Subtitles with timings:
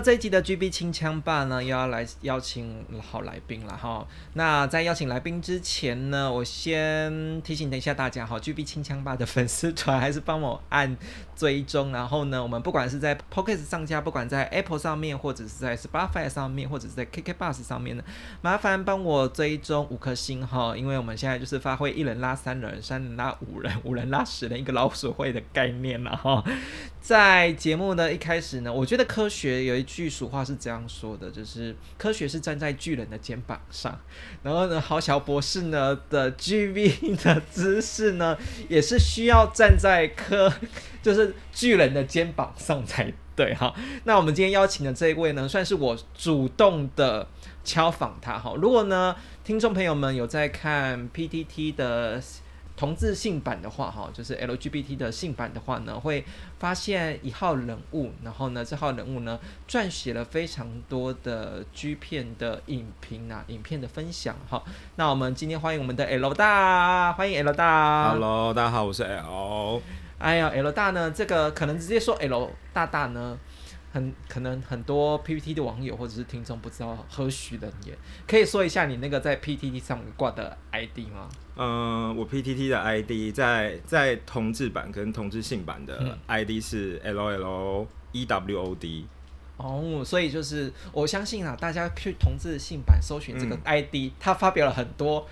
[0.00, 4.06] 这一集的 GB 清枪吧呢，又要来邀请好来宾了哈。
[4.34, 10.96] 那在邀请来宾之前呢，我先提醒一下大家哈，GB 清枪吧的粉丝团还是帮我按
[11.34, 11.92] 追踪。
[11.92, 18.04] 然后呢，我们不管是在 Pocket 上架，不管在 Apple 上面，或者是在 Spotify 上面，或者是在 KK Bus 上面呢，
[18.40, 20.76] 麻烦帮我追踪五颗星哈。
[20.76, 26.44] 因为我们现在就是发挥一人拉三人，三人拉五人，五人拉十人，一个老鼠会的概念了哈。
[27.00, 33.98] 在节目的一开始呢，我觉得科学有一句俗话是这样说的，就是科学是站在巨人的肩膀上，
[34.42, 38.36] 然后呢，郝小博士呢的 GV 的姿势呢，
[38.68, 40.52] 也是需要站在科，
[41.02, 43.74] 就是巨人的肩膀上才对哈。
[44.04, 47.26] 那我们今天邀请的这一位呢，算是我主动的
[47.64, 48.54] 敲访他哈。
[48.56, 52.22] 如果呢，听众朋友们有在看 PTT 的。
[52.78, 56.24] 同志性版的话，哈，就是 LGBT 的性版的话呢，会
[56.60, 59.36] 发现一号人物，然后呢，这号人物呢
[59.68, 64.62] 撰写了非常多的 G 片的影评啊，影片的分享，哈。
[64.94, 68.12] 那我们今天欢迎我们的 L 大，欢迎 L 大。
[68.12, 69.82] Hello，大家好，我是 L。
[70.18, 73.36] 哎呀，L 大呢，这个可能直接说 L 大大呢。
[73.90, 81.28] 很可能很多 PPT 的网友或者是听众不知道何许人也，可以说一下你那个在 PTT 上挂的 ID 吗？
[81.56, 87.86] 嗯，我 PTT 的 ID 在在同志版跟同志性版的 ID 是 LLEWOD。
[89.56, 95.26] 哦，所以就是我相信啊，大家去同志性版搜寻这个 ID，他发表了很多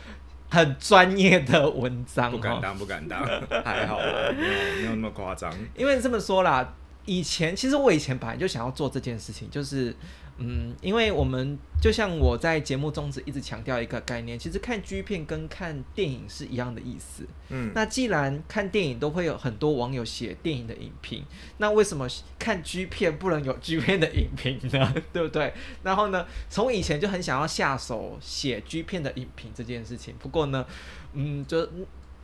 [0.50, 2.32] 很专业的文章。
[2.32, 3.22] 不敢当，不敢当，
[3.64, 5.52] 还好啦，没有没有那么夸张。
[5.76, 6.74] 因为这么说啦。
[7.06, 9.94] 以前其实我以前本来就想要做这件事情，就是
[10.38, 17.24] 嗯，因为我们就像我在节目中一直强调一个概念，其实看 G 片跟看电影是一样的意思。
[17.48, 21.24] 嗯，那既然看电影都会有很多网友写电影的影评，
[21.56, 22.06] 那为什么
[22.38, 24.94] 看 G 片不能有 G 片的影评呢？
[25.12, 25.54] 对不对？
[25.82, 30.66] 然后呢，从以前就很想要下手写 G 片的影评这件事情，不过呢，
[31.14, 31.66] 嗯，就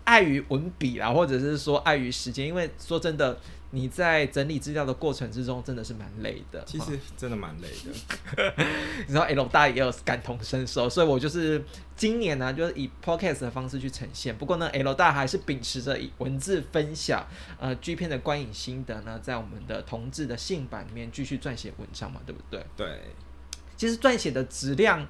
[0.05, 3.39] 碍于文笔啦，或者是说碍于时间，因为说真的。
[3.75, 6.63] 你在整理资料的过程之中，真的是蛮累的。
[6.67, 8.55] 其实真的蛮累的。
[9.01, 11.65] 你知道 L 大也有感同身受，所以我就是
[11.97, 14.37] 今年呢，就是以 podcast 的方式去呈现。
[14.37, 17.27] 不过呢，L 大还是秉持着以文字分享
[17.59, 22.63] 呃 G 片的观影心得呢，在我们的同志的信版里面继续撰写文章嘛，对不对？
[22.77, 22.87] 对。
[23.79, 25.09] 其实撰写的质量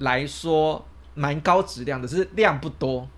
[0.00, 3.08] 来说，蛮高质量的，只是量不多。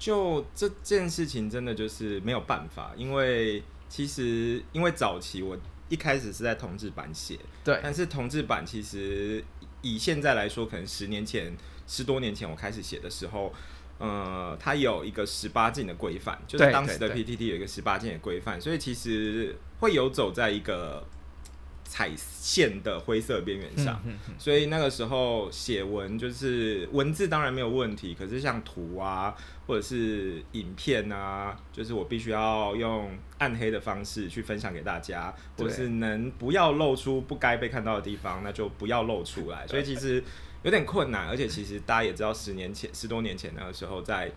[0.00, 3.62] 就这件事情，真的就是没有办法，因为。
[3.92, 9.44] 其实，因为早期我一开始是在同志版写，对，但是同志版其实
[9.82, 11.52] 以现在来说，可能十年前、
[11.88, 13.52] 十多年前我开始写的时候，
[13.98, 21.04] 呃，它有一个十八禁的规范，就是当时的 PTT 有一个十八禁的规范，所以其实会游走在一个。
[21.90, 24.00] 彩线的灰色边缘上，
[24.38, 29.34] 所以那个时候写文就是文字当然没有问题，可是像图啊
[29.66, 39.66] 或者是影片啊，就是我必须要用暗黑的方式去分享给大家，或者是能不要露出不该被看到的地方，那就不要露出来。
[39.66, 40.22] 所以其实
[40.62, 44.30] 有点困难，而且其实大家也知道，十年前十多年前那个时候在。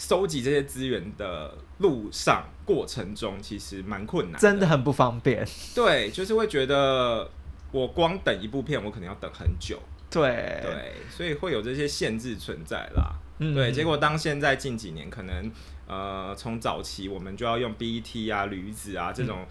[0.00, 5.46] 收集这些资源的路上过程中，其实蛮困难，真的很不方便。
[5.74, 7.28] 对，就是会觉得
[7.72, 9.80] 我光等一部片，我可能要等很久。
[10.10, 13.14] 对对，所以会有这些限制存在啦。
[13.38, 15.52] 对，结果当现在近几年，可能
[15.86, 19.46] 呃，从早期我们就要用 BT 啊、驴子啊这种。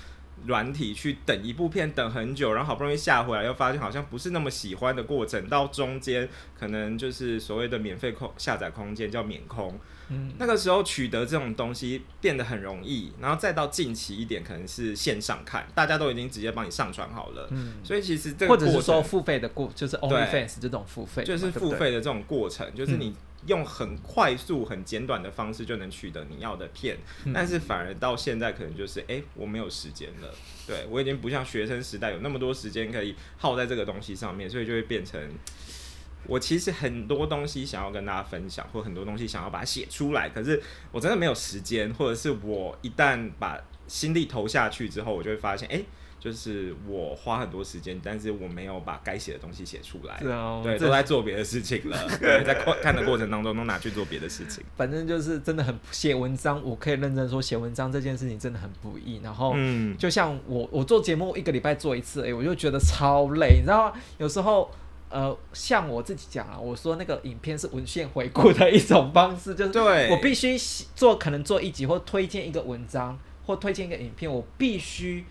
[0.45, 9.78] 软体去等一部片等很久，然后好不容易下回来，又发现好像不是那么喜欢的过程，到中间可能就是所谓的免费空下载空间叫免空，
[10.10, 23.16] 嗯，那个时候取得这种东西变得很容易，然后再到近期一点，可能是线上看，大家都已经直接帮你上传好了，嗯，所以其实这个或者是说付费的过，就是 OnlyFans 这种付费，就是付费的这种过程，就是你。
[23.47, 26.95] 用很快速、很简短的方式就能取得你要的片，
[27.33, 30.31] 但是反而到现在可能就是，哎，我没有时间了。
[30.67, 35.19] 对我已经不像学生时代有那么多时间可以耗在这个东西上面，所以就会变成
[36.25, 40.61] 我其实很多东西想要跟大家分享，或很多东西想要把它写出来，可是
[40.91, 45.81] 我真的没有时间，或者是我一旦把心力投下去之后，我就会发现，哎。
[46.19, 50.18] 就是我花很多时间，但是我没有把该写的东西写出来，
[50.64, 51.98] 对，都在做别的事情了。
[52.19, 54.64] 对，在看的过程当中，都拿去做别的事情。
[54.75, 59.22] 反正就是真的很写文章，我可以认真说，写文章这件事情真的很不易。
[59.24, 63.58] 然后，嗯，就像我，我做节目一个礼拜做一次，哎，我就觉得超累。
[63.60, 64.72] 你知道，有时候，
[65.10, 69.80] 呃，像我自己讲啊，我说那个影片是文献回顾的一种方式，就是
[70.10, 70.58] 我必须
[70.96, 75.24] 做，可能做一集或推荐一个文章或推荐一个影片，我必须。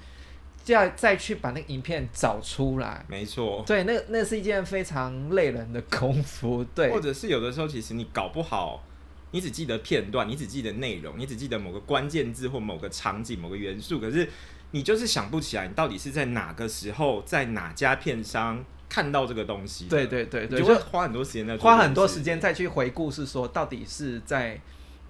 [0.74, 6.90] 再再去把那个影片找出来，没错，对，那那是一件非常累人的功夫，对。
[6.90, 8.82] 或者是有的时候，其实你搞不好，
[9.30, 14.28] 你只记得片段，你只记得内容，你只记得某个关键字或某个场景、某个元素，可是
[14.72, 19.86] 你就是想不起来，你到底是在哪个时候，在哪家片商看到这个东西？
[19.86, 24.60] 对对对对，就会花很多时间在花很多时间再去回顾，是说到底是在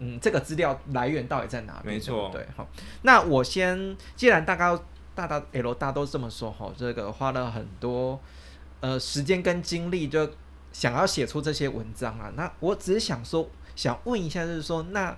[0.01, 1.81] 嗯，这个资料来源到底在哪？
[1.83, 2.69] 没错，对，好，
[3.01, 4.79] 那我先，既然大概。
[5.17, 8.21] 大大 L 大都这么说哈，这个花了很多
[8.81, 10.31] 呃时间跟精力，就
[10.73, 12.31] 想要写出这些文章啊。
[12.37, 15.17] 那我只是想说，想问一下，就是说，那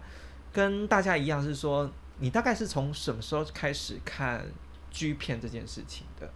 [0.53, 1.91] 跟大家一样，是说
[2.21, 4.47] 你大概是从什么时候开始看
[4.93, 6.31] G 片这件事情的？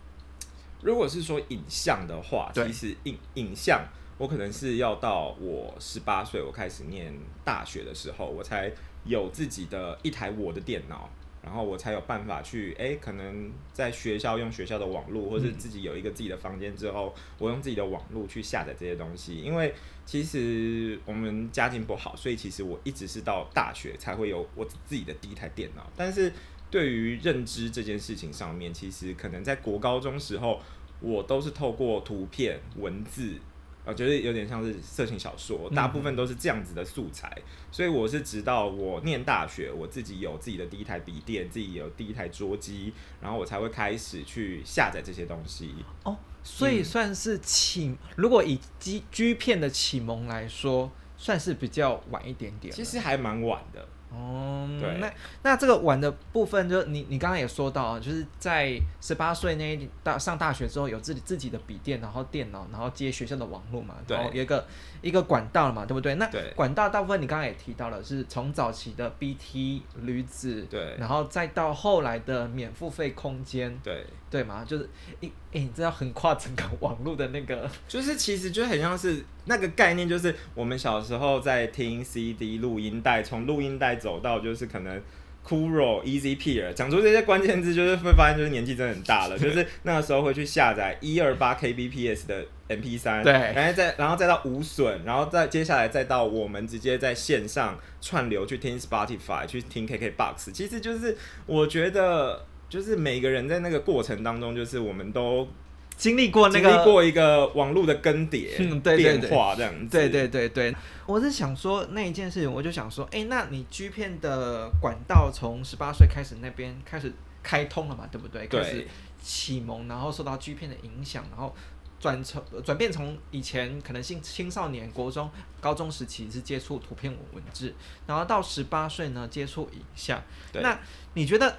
[0.81, 3.81] 如果是说影像的话，其实影影像，
[4.19, 8.73] 我可能是要到我十八岁，我开始念大学的时候，我才
[9.05, 11.09] 有自己的一台我的电脑。
[11.43, 19.37] 然后我才有办法去，哎，可能在学校用学校的网络，或是自己有一个自己的房间之后，我用自己的网络去下载这些东西。
[19.37, 19.75] 因为
[20.07, 25.91] 其实我们家境不好，所以其实我一直是到大学才会有我自己的第一台电脑。
[25.97, 26.33] 但是
[26.71, 30.61] 对于认知这件事情上面，其实可能在国高中时候，
[31.01, 33.35] 我都是透过图片、文字。
[33.85, 37.31] 我觉得有点像是色情小说，大部分都是这样子的素材，
[37.71, 45.75] 所以我是直到我念大学，我自己有自己的第一台笔电，自己有第一台桌机，然后我才会开始去下载这些东西。
[46.05, 52.73] 哦，所以算是启，如果以 G G 片的启蒙来说，算是比较晚一点点。
[52.73, 53.89] 其实还蛮晚的。
[54.15, 55.11] 哦，对，那
[55.43, 64.65] 那这个玩的部分，就你你刚刚也说到啊，就是在十八岁那一大上大学之后，有自己自己的笔电，然后电脑，然后接学校的网络嘛，然后有一个
[65.01, 66.15] 一个管道了嘛，对不对？
[66.17, 74.91] 那管道大部分你刚刚也提到了，是从早期的 BT 驴子，对，然后再到后来的免付费空间，对对嘛，就是
[75.21, 83.93] 一哎，你知道横跨整个网络的那个， 就是其实就很像是那个概念，就是我们小时候在听 CD 录音带，从录音带。
[84.03, 85.01] 走到就是可能
[85.47, 89.37] Cool Easy Peer，讲出这些关键字，就是会发现就是年纪真的很大了。
[89.39, 100.51] 就是那个时候会去下载一二八 Kbps 的 MP 三，对，然后再然后再到无损，然后再接下来再到我们直接在线上串流去听 Spotify，去听 KKBox。
[100.53, 105.47] 其实就是我觉得，就是每个人在那个过程当中，就是我们都。
[105.95, 109.99] 经历过那个，经历过一个网络的更迭、 对变化这样子。
[109.99, 110.75] 对对对对，
[111.07, 118.47] 我是想说那一件事情，我就想说，哎，那你 G 片的管道从十八岁开始那边开始开通了嘛，对不对？
[118.47, 118.89] 开始
[119.23, 121.55] 启蒙，然后受到 G 片的影响，然后
[122.01, 125.31] 转成转变从以前可能青青少年、国中、
[125.61, 127.73] 高中时期是接触图片文字，
[128.07, 130.21] 然后到十八岁呢接触影像。
[130.55, 130.77] 那
[131.15, 131.59] 你觉得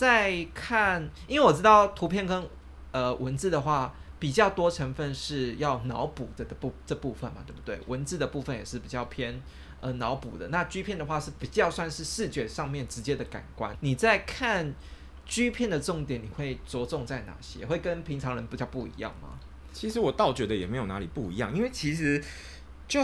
[0.00, 2.48] 在看，因为我知道图片跟
[2.90, 7.78] 呃，文字的话比较多成分是要脑补的的部这部分嘛，对不对？
[7.86, 9.38] 文字的部分也是比较偏
[9.82, 10.48] 呃脑补的。
[10.48, 13.76] 那 G 片的话是比较算是视觉上面直接的感官。
[13.80, 14.74] 你在看
[15.26, 17.66] G 片的重点，你会着重在哪些？
[17.66, 19.38] 会跟平常人比较不一样吗？
[19.74, 22.24] 其实我倒觉得也没有哪里不一样，因为其实
[22.88, 22.98] 就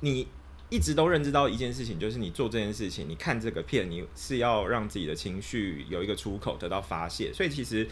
[0.00, 0.26] 你
[0.72, 7.32] 一直都认知到一件事情，就是你做这件事情，你看这个片，你是要让自己的情绪有一个出口，得到发泄。
[7.32, 7.86] 所以其实。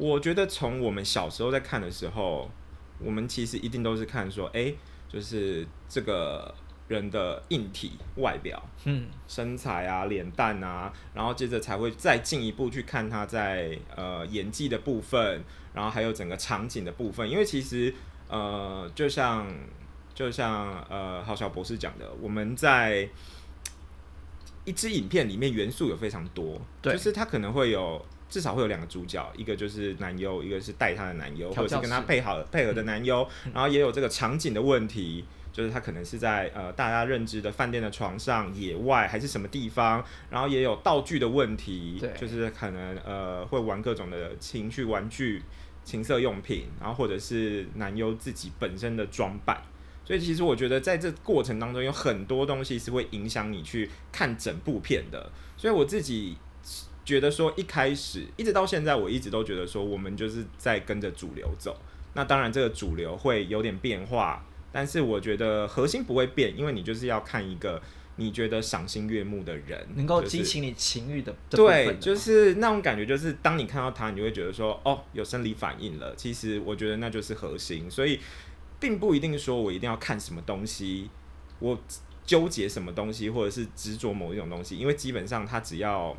[0.00, 2.48] 我觉得从我们小时候在看的时候，
[3.00, 4.72] 我们其实一定都是看说，哎，
[5.08, 6.54] 就是这个
[6.86, 15.42] 人的硬体外表，嗯，身材啊、脸蛋啊，然后接着才会再进一步去看他在呃演技的部分，
[15.74, 17.28] 然后还有整个场景的部分。
[17.28, 17.92] 因为其实
[18.28, 19.52] 呃，就像
[20.18, 23.08] 就像呃，郝小博士讲的，我们在
[24.64, 28.04] 一支影片里面元素有非常多，就是它可能会有。
[28.28, 33.26] 至少会有两个主角，一个就是男优，一个是带他的男优，或者是跟他配好配合的男优。
[33.54, 40.04] 然后也有这个场景的问题，就是他可能是在呃大家认知的饭店的床上、野外还是什么地方。
[40.28, 45.42] 然后也有道具的问题，就是可能呃会玩各种的情趣玩具、
[45.82, 49.62] 情色用品，然后或者是男优自己本身的装扮。
[50.08, 55.30] 所以其实我觉得在这过程当中有很多东西是会影响你去看整部片的。
[55.54, 56.34] 所以我自己
[57.04, 61.78] 觉得说，一开始一直到现在，我一直都觉得说，我们就是在跟着主流走。
[62.14, 67.82] 那当然，这个主流会有点变化，但是我觉得核心不会变，因为你就是要看一个
[68.16, 71.36] 你觉得赏心悦目的人，能够激起你情欲的。
[71.50, 76.14] 对，就是那种感觉，就是当你看到他，你就会觉得说，哦，有生理反应了。
[76.16, 78.18] 其实我觉得那就是核心，所以
[78.80, 81.10] 并不一定说我一定要看什么东西，
[81.58, 81.78] 我
[82.24, 86.16] 纠结什么东西，或者是执着某一种东西，因为基本上它只要。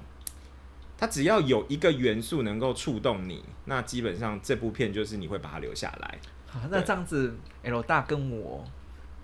[1.02, 6.20] 它只要有一个元素能够触动你，那基本上这部片就是你会把它留下来。
[6.46, 8.70] 好，那这样子，L 大跟我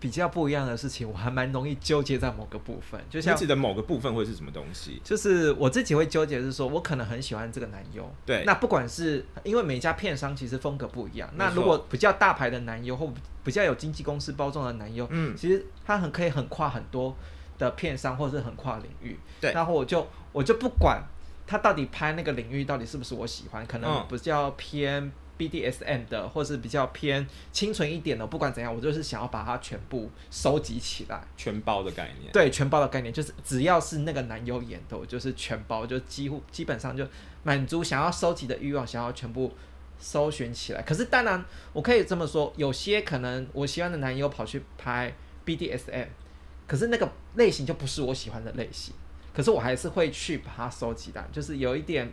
[0.06, 5.02] 比较不一样的事情，我还蛮容易纠结在某个部分，就像指的某个部分会是什么东西？
[5.04, 8.08] 就是我自己会纠结，是说我可能很喜欢这个男优。
[8.24, 8.44] 对。
[8.46, 13.12] 那不管是因为每家片商其实风格不一样，那如果比较大牌的男优或
[13.44, 17.16] 比较有经纪公司包装的男优，嗯，其实他很可以很跨很多
[17.58, 19.18] 的片商，或者是很跨领域。
[19.42, 19.52] 对。
[19.54, 21.02] 然后我就我就不管。
[21.48, 23.64] 他到底拍那个领域到底是不是我喜欢？
[23.68, 28.26] 可能比较偏 BDSM 的，或是比较偏清纯一点的。
[28.28, 32.32] 不管怎样，我就是想要把它全部收集起来，全包的概念。
[32.32, 37.08] 对，全包的概念就是只要是那个男优演的，我就是全包，就几乎基本上就
[37.44, 39.54] 满足想要收集的欲望，想要全部
[39.98, 40.82] 搜寻起来。
[40.82, 45.14] 可是当然，我可以这么说，有些可能我喜欢的男优跑去拍
[45.46, 46.08] BDSM，
[46.68, 48.94] 可是那个类型就不是我喜欢的类型。
[49.34, 52.10] 可是我还是会去把它收集的，就是有一点，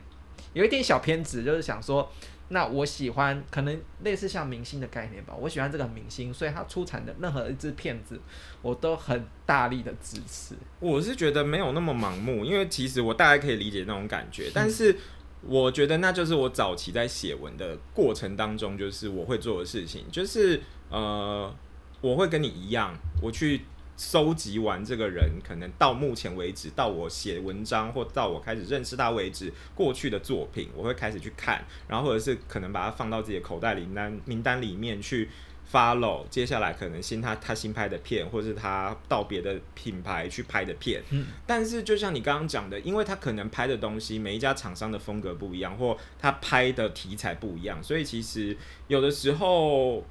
[0.54, 2.10] 有一点小偏执，就是想说，
[2.52, 8.20] 那我喜欢可能类似像明星的概念吧，我喜欢这个明星，所以他出产的任何一支片子，
[8.60, 10.54] 我都很大力的支持。
[10.78, 14.94] 我是觉得没有那么盲目，因为其实我大概可以理解那种感觉， 但是
[15.40, 21.52] 我觉得那就是我早期在写文的过程当中，就是我会做的事情，就是呃，
[22.00, 23.62] 我会跟你一样，我去。
[24.02, 35.30] 收集完这个人，可能到目前为止，到我写文章或到我开始认识他为止，过去的作品，我会开始去看，然后或者是可能把它放到自己的口袋里单名单里面去
[35.72, 36.26] follow。
[36.28, 41.00] 接下来可能新他他新拍的片，或者是他到别的品牌去拍的片。
[41.10, 41.28] 嗯。
[41.46, 48.56] 但是就像你刚刚讲的，因为他可能拍的东西，每一家厂商的风格不一样，或他拍的题材不一样，所以其实
[48.88, 50.04] 有的时候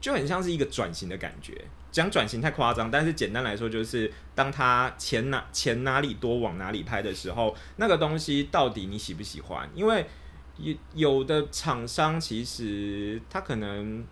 [0.00, 1.52] 就很像是一个转型的感觉。
[1.92, 9.68] 讲转型太夸张，但是简单来说，就是当他钱哪钱哪里多往哪里拍的时候，那个东西到底你喜不喜欢？
[9.74, 10.06] 因为
[10.56, 14.04] 有有的厂商其实他可能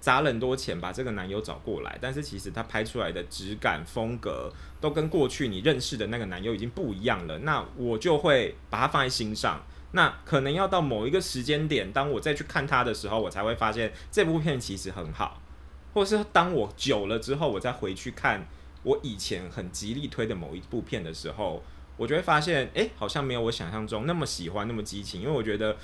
[0.00, 7.38] 砸了很多钱把这个男友找过来，但是其实他拍出来的质感风格都跟过去你认识的那个男友已经不一样了。
[7.38, 9.64] 那我就会把它放在心上。
[9.92, 15.40] 那可能要到某一个时间点，当我再去看他的时候，我才会发现这部片其实很好。
[15.94, 18.46] 或者是当我久了之后，我再回去看
[18.82, 21.62] 我以前很极力推的某一部片的时候，
[21.96, 25.22] 我就会发现，哎，好像没有我想象中那么喜欢，那么激情。
[25.22, 25.76] 因为我觉得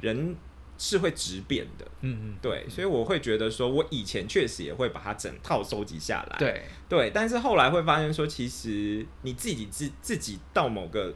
[0.00, 0.36] 人
[0.78, 11.12] 是会直变的，嗯嗯，对，所以我会觉得说，我以前确实也会把它整套收集下来，对对，但是后来会发现说，其实你自己自自己到某个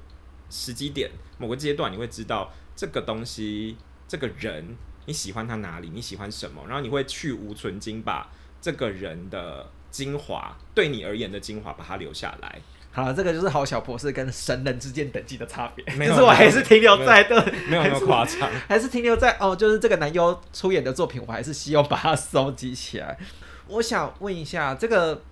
[0.50, 3.76] 时机点、某个阶段，你会知道这个东西，
[4.08, 4.76] 这个人。
[5.06, 5.90] 你喜欢他哪里？
[5.92, 6.62] 你喜欢什么？
[6.66, 8.30] 然后你会去无存精，把
[8.60, 12.60] 这个人的精华，对你而言的精华，把它留下来。
[12.92, 15.84] 好了，这个就是好小博士跟神人之间等级的差别。
[16.06, 23.18] 可是我还是停留在的，没有那么夸张，还是停留在哦，就是这个男优出演的作品，我还是希望把它收集起来。
[23.68, 25.22] 我想问一下，这个，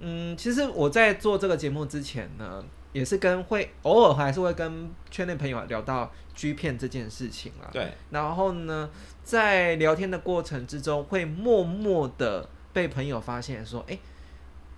[0.00, 2.64] 嗯，其实我在做这个节目之前呢。
[2.96, 7.68] 也是跟会偶尔还是会跟圈内朋友聊到 G 片这件事情啊。
[7.70, 7.92] 对。
[8.08, 8.88] 然后呢，
[9.22, 13.98] 在聊天的过程之中，会默默的被朋友发现说，哎，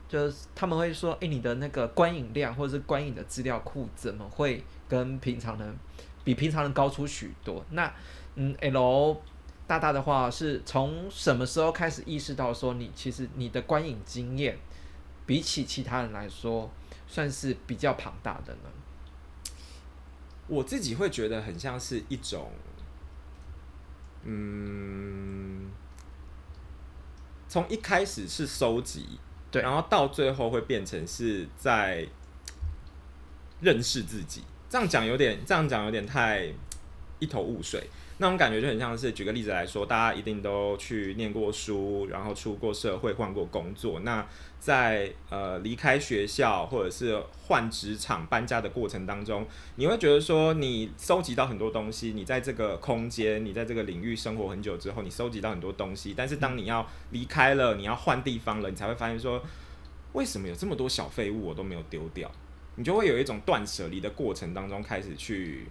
[0.08, 5.76] 就是他们会说，哎，你的那个观影量或者是观影的资料库怎么会跟平常人
[6.24, 7.64] 比平常人高出许多？
[7.70, 7.88] 那
[8.34, 9.16] 嗯，L
[9.68, 14.58] 大大的话是从什么时候开始意识到说，你其实你的观影经验
[15.24, 16.68] 比起其他人来说？
[17.08, 18.70] 算是比较庞大的呢。
[20.46, 22.50] 我自己会觉得很像是一种，
[24.22, 25.70] 嗯，
[27.48, 29.18] 从一开始是收集，
[29.50, 32.06] 对，然后到最后会变成是在
[33.60, 34.44] 认识自己。
[34.70, 36.52] 这样讲有点，这样讲有点太
[37.18, 37.90] 一头雾水。
[38.20, 44.00] 那种感觉就很像是，举个例子来说，大家一定都去念过书，然后出过社会，换过工作。
[44.00, 44.26] 那
[44.58, 49.46] 在呃离开学校或者是换职场、搬家的过程当中，
[49.76, 56.12] 你会觉得说，你收集到很多东西，你在这个空间，你在这个领域生活很久之后，你收集到很多东西。
[56.16, 59.40] 但是当你要离开了，你要换地方了，你才会发现说，
[60.14, 62.28] 为什么有这么多小废物我都没有丢掉？
[62.74, 65.68] 你就会有一种断舍离的过程当中开始去。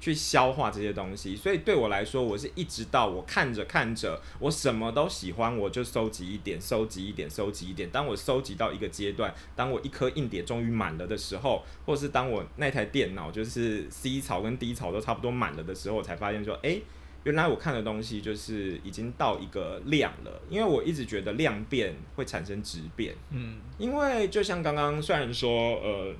[0.00, 7.90] 去消化这些东西，所以对我来说，我是一直到我看着看着，我什么都喜欢，我就收集一点，收集一点，收集一点。
[7.90, 16.80] 当我收集到一个阶段，当我一颗硬碟终于满了的时候，或是当我那台电脑就是 C 槽跟 D 槽都差不多满了的时候，我才发现说，哎，
[17.24, 20.40] 原来我看的东西就是已经到一个量了。
[20.48, 25.50] 因为我一直觉得量变会产生质变，嗯，因为就像刚刚虽然说，
[25.80, 26.14] 呃。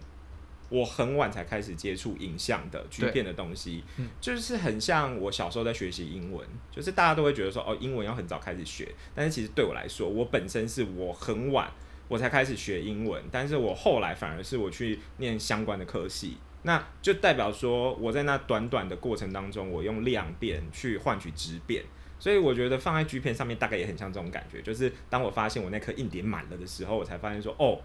[0.71, 3.83] 我很晚才开始接触影像的剧片的东西，
[4.21, 11.71] 就是很像我小时候在学习英文，就是大家都会觉得说哦，英文要很早开始学，但是其实对我来说，我本身是我很晚
[12.07, 21.83] 我才开始学英文，但是我后来反而是我去念相关的科系，那就代表说我在那短短的过程当中，我用量变去换取质变，
[22.19, 27.81] 所以我觉得放在 G 片上面大概也很像这种感觉，就是当我发现我那颗硬碟满了的时候，我才发现说哦。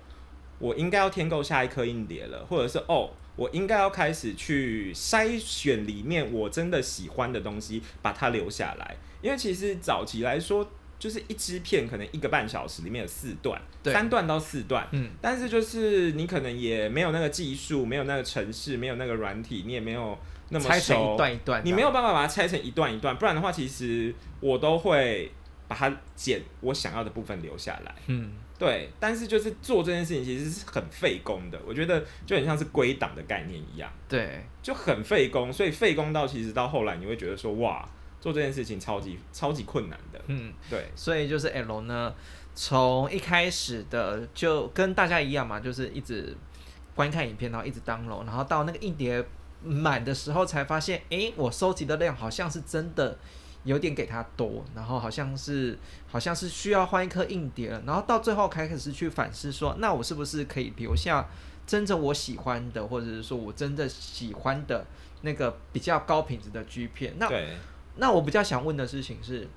[0.64, 8.96] 我应该要添购下一颗硬碟了，或者是哦，我应该要开始去筛选里面我真的喜欢的东西，把它留下来。
[9.22, 10.66] 因为其实早期来说，
[10.98, 14.88] 就是一支片可能一个半小时，里面有四段，三段到四段。
[14.92, 20.18] 嗯，但是就是你可能也没有那个技术，没有那个城市，没有那个软体，你也没有
[20.48, 23.18] 那么拆成，一段一段，你没有办法把它拆成一段一段。
[23.18, 25.30] 不然的话，其实我都会
[25.68, 27.94] 把它剪我想要的部分留下来。
[28.08, 28.32] 嗯。
[28.64, 37.86] 对，但是就是做这件事情其实是很费工的，我觉得就很像是归档的概念一样，对，就很费工，所以费工到其实到后来你会觉得说哇，
[38.22, 42.16] 做这件事情超级超级困难的，嗯，对，所以就是 L 呢，
[42.56, 46.34] 从一开始的就跟大家一样嘛，就是一直
[46.96, 49.22] 观看影片，然后一直 download，然后到那个硬碟
[49.62, 53.18] 满的时候才发现，哎，我收集的量好像是真的。
[53.64, 55.78] 有点给他多，然后好像是
[56.08, 61.28] 好像是需要换一颗硬碟了，然后到最后开始去反思说，那我是不是可以留下
[61.66, 64.86] 真正我喜欢的，或者是说我真的喜欢的
[65.22, 67.14] 那个比较高品质的 G 片？
[67.18, 67.30] 那
[67.96, 69.48] 那我比较想问的事情是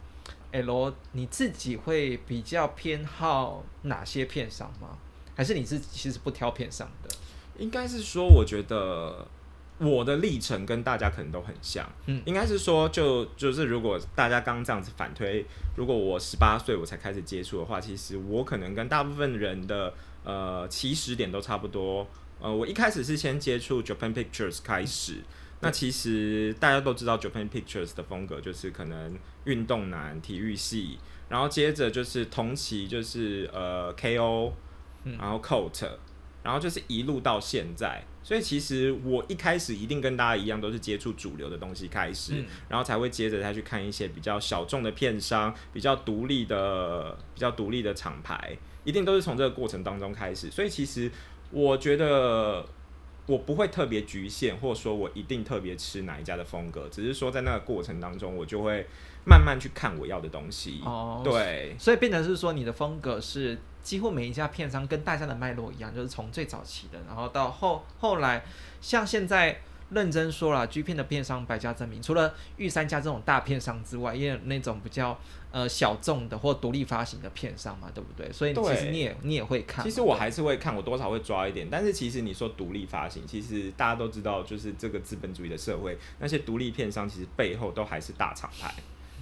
[0.52, 4.98] ，L 你自己会比较偏好哪些片商吗？
[5.34, 7.10] 还是你是其实不挑片商的？
[7.58, 9.26] 应该是说，我觉得。
[9.78, 15.44] 我的历程跟大家可能都很像，嗯，应该是说，就就是如果大家刚这样子反推，
[15.76, 19.92] 如果我十八岁我才开始接触的话，其实我可能跟大部分人的
[20.24, 22.06] 呃起始点都差不多。
[22.40, 25.16] 呃，我一开始是先接触 Japan Pictures 开始，
[25.60, 34.52] 那其实大家都知道 Japan Pictures 的风格就是可能运动男、体育系，然后接着就是同期就是呃 KO，
[35.18, 35.88] 然后 Coat，
[36.42, 38.02] 然后就是一路到现在。
[38.26, 50.50] 所以其实我一开始一定跟大家一样，都是接触主流的东西开始，然后才会接着再去看一些比较小众的片商、比较独立的、比较独立的厂牌，一定都是从这个过程当中开始。
[50.50, 51.08] 所以其实
[51.52, 52.66] 我觉得
[53.26, 58.84] 我不会特别局限，或者说我一定特别吃哪一家的风格，只是说在那个过程当中，我就会
[59.24, 60.80] 慢慢去看我要的东西。
[60.84, 63.56] 哦，对，所以变成是说你的风格是。
[63.86, 68.44] 几乎每一家片商跟大家的脉络一样，就是从最早期的，然后到后后来，
[68.80, 75.16] 像现在认真说了，G 片的片商百家争鸣，除了御三家这种大片商之外，也有那种比较
[75.52, 78.32] 呃小众的或独立发行的片商嘛，对不对？
[78.32, 79.84] 所以其实你也你也会看。
[79.84, 81.68] 其实我还是会看，我多少会抓一点。
[81.70, 88.74] 但是其实你说独立发行，其实大家都知道，就是这个资本主义的社会，那些独立片商其实背后都还是大厂牌。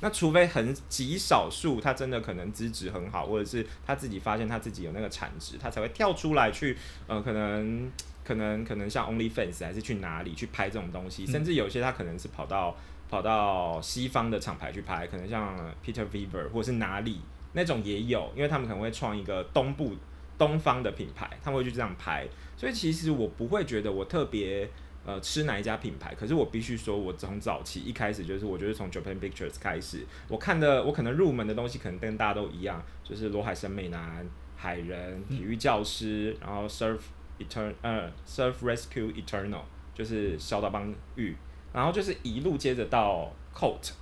[0.04, 7.90] 那除非很极少数，他真的可能资质很好，或者是他自己发现他自己有那个产值，他才会跳出来去，呃，可能
[8.22, 12.76] 可能可能像 OnlyFans 还是去哪里去拍这种东西，甚至有些他可能是跑到
[13.08, 17.22] 跑到西方的厂牌去拍，可能像 Peter Viver 或是哪里
[17.54, 19.96] 那种也有，因为他们可能会创一个东部
[20.36, 24.68] 东方的品牌，他们会去这样拍，所以其实我不会觉得我特别。
[25.06, 26.14] 呃，吃哪一家品牌？
[26.14, 36.98] 可是我必须说，我从早期一开始就是，我觉得从 Japan Pictures 开始，我看的我可能入门的东西可能跟大家都一样，就是罗海生美男、海人、体育教师，然后 Surf
[37.38, 39.62] Etern 呃 Surf Rescue Eternal
[39.94, 41.36] 就是小岛邦玉，
[41.72, 43.92] 然后就是一路接着到 Coat，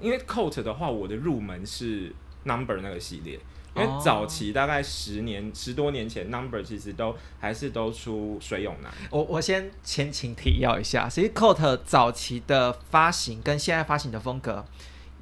[0.00, 2.12] 因为 Coat 的话，我的入门是
[2.44, 3.38] Number 那个系列。
[3.74, 8.92] 因为早期大概十年十多年前，Number 其实都还是都出水泳男。
[9.10, 14.64] 我我先前情提要一下，其实 Coat 早期的发行跟现在发行的风格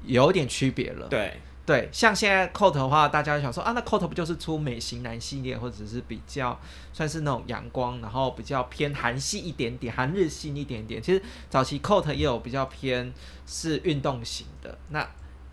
[0.05, 1.07] 有点区别了。
[1.07, 6.59] 对对，像现在 Coat 的话，大家想说啊，那 Coat 不就是出美型男系列，或者是比较
[6.91, 11.01] 算是那种阳光，然后比较偏韩系一点点，韩日系一点点。
[11.01, 13.13] 其实早期 Coat 也有比较偏
[13.45, 15.07] 是运动型的，那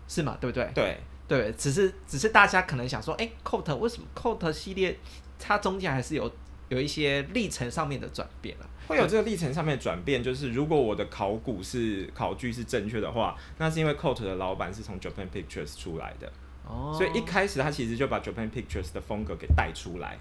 [0.07, 0.35] 是嘛？
[0.41, 0.69] 对不对？
[0.73, 0.99] 对。
[1.29, 4.97] 对，只是只是大家可能想说，哎，Coat 为什么 Coat 系列
[5.39, 6.29] 它中间还是有
[6.67, 8.65] 有一些历程上面的转变啊？
[8.87, 16.31] 会有这个历程上面的转变，就是如果我的考古是考据是正确的话，那是因为 Coat 的老板是从 Japan Pictures 出来的，
[16.65, 20.17] 哦，所以一开始他其实就把 Japan Pictures 的风格给带出来，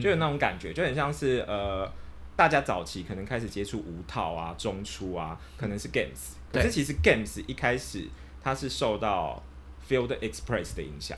[0.00, 1.90] 就有那种感觉，就很像是呃，
[2.36, 8.08] 大家早期可能开始接触无套啊、中出啊，可能是 Games，可是其实 Games 一开始
[8.40, 9.42] 它是受到
[9.88, 11.16] Field Express 的影响，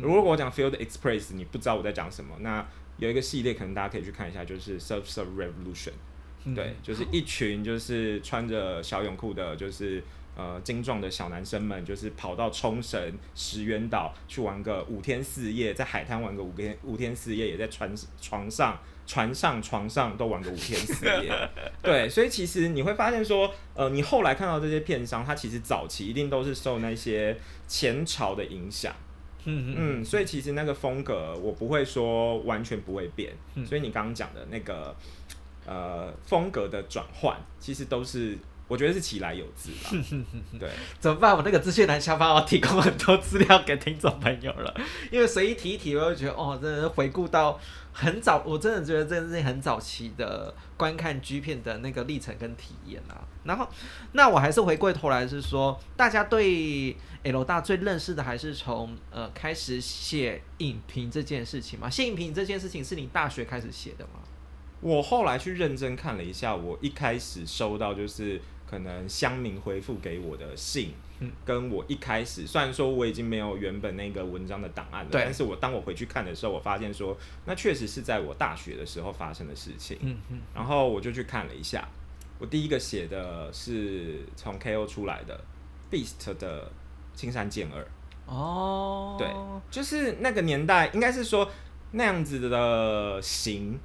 [0.00, 2.66] 如果我讲 Field Express，你不知道我在讲什么，那
[2.98, 5.92] 有一个系列可能大家可以去看一下，就是 Surf Surf Revolution，
[6.54, 10.02] 对，就是一群就是穿着小泳裤的，就是
[10.36, 18.78] 呃精壮的小男生们，就是跑到冲绳石垣岛去玩个五天四夜，在海滩玩个五天五天四夜，也在船床上。
[19.08, 21.32] 船上、床上都玩个五天四夜，
[21.80, 28.94] 对，所以其实你会发现说，呃，你后来看到这些片商，他其实早期一定都是受那些前朝的影响，
[29.44, 33.32] 嗯嗯，所以其实那个风格我不会说完全不会变，
[33.66, 34.94] 所以你刚刚讲的那个
[35.66, 38.38] 呃风格的转换，其实都是。
[38.68, 39.90] 我觉得是其来有自吧。
[40.58, 41.36] 对，怎么办？
[41.36, 44.74] 我那个资讯栏下方我提供很多资料给听众朋友了，
[45.12, 47.60] 因为随意提一提，我就觉得哦，真的回顾到
[47.92, 53.22] 很早，我真的觉得这是很早期的观看 G 片的那个历程跟体验啊。
[53.44, 53.68] 然后，
[54.12, 61.88] 那我还是回过头来是说，大家对 L 大最认识的还是从呃开始写影评这件事情嘛？
[61.88, 64.22] 写影评这件事情是你大学开始写的吗？
[64.80, 68.40] 我后来去认真看了一下，我一开始收到就是。
[68.68, 70.92] 可能乡民回复给我的信，
[71.44, 79.96] 跟我一开始虽然说我已经没有原本那个文章的档案了，但是我当我回去看的时候，我发现说那确实是在我大学的时候发生的事情。
[80.00, 81.88] 嗯嗯，然后我就去看了一下，
[82.38, 85.40] 我第一个写的是从 KO 出来的
[85.90, 86.70] Beast 的
[87.14, 87.86] 青山健二。
[88.26, 89.28] 哦，对，
[89.70, 91.48] 就是那个年代，应该是说
[91.92, 93.78] 那样子的型。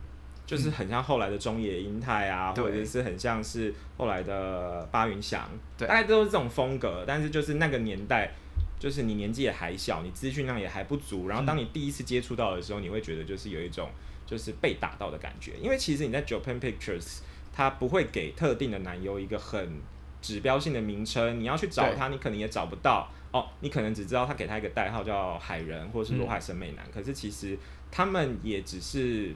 [0.52, 7.06] 就是很像后来的中野英太啊，或者是很像是后来的巴云祥，大概都是这种风格。
[7.08, 8.30] 但是就是那个年代，
[8.78, 11.30] 就是你年纪也还小，你资讯量也还不足。
[11.30, 13.90] 然后当你第一次接触到的时候，你会觉得就是有一种
[14.26, 15.54] 就是被打到的感觉。
[15.62, 17.20] 因为其实你在 Japan Pictures，
[17.54, 19.80] 它不会给特定的男优一个很
[20.22, 23.10] 指标性的名称，你要去找他，你可能也找不到。
[23.32, 26.86] 哦，你可能只知道他给他一个代号叫海人，或者是罗海审美男。
[26.94, 27.58] 可是其实
[27.90, 29.34] 他们也只是。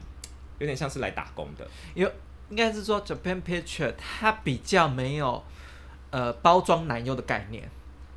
[0.60, 2.12] 有点像是来打工的，因为
[2.50, 5.44] 应该是说 Japan Picture 它比较没有
[6.12, 7.70] 呃包装男优的概念，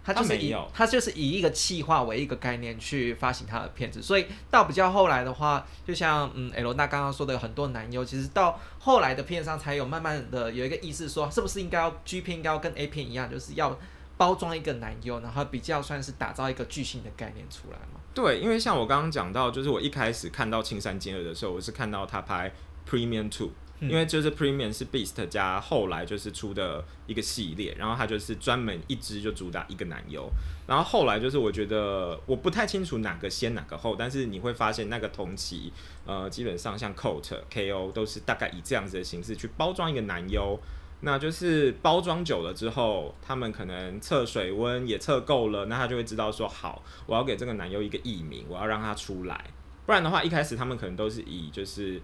[0.05, 13.79] 它就是以它就是以一个气化为一个概念去发行它的片子，所以到比较后来的话，就像嗯 L 大刚刚说的有很多男优，其实到后来的片上才有慢慢的有一个意识说，是不是应该要 G 片应该要跟 A 片一样，就是要
[14.17, 17.98] 包装一个男优，然后比较算是打造一个巨星的概念出来嘛。
[18.15, 22.53] 对，因为像我刚刚讲到，就是我一开始看到青山金二的时候，我是看到他拍
[22.89, 30.29] Premium Two，因为就是 Premium 是 Beast 加后来就是出的一个系列，然后他就是专门一支就主打一个男优，
[30.67, 35.73] 然后后来就是我觉得我不太清楚哪个先哪个后，但是你会发现那个同期，
[36.05, 40.59] 呃，基本上像 Coat、KO 都是大概以这样子的形式去包装一个男优。
[41.01, 49.45] 那就是包装久了之后，他们可能测水温也测够了，那他就会知道说好，我要给这个男优一个艺名，我要让他出来。
[49.87, 52.03] 不然的话，一开始他们可能都是以就是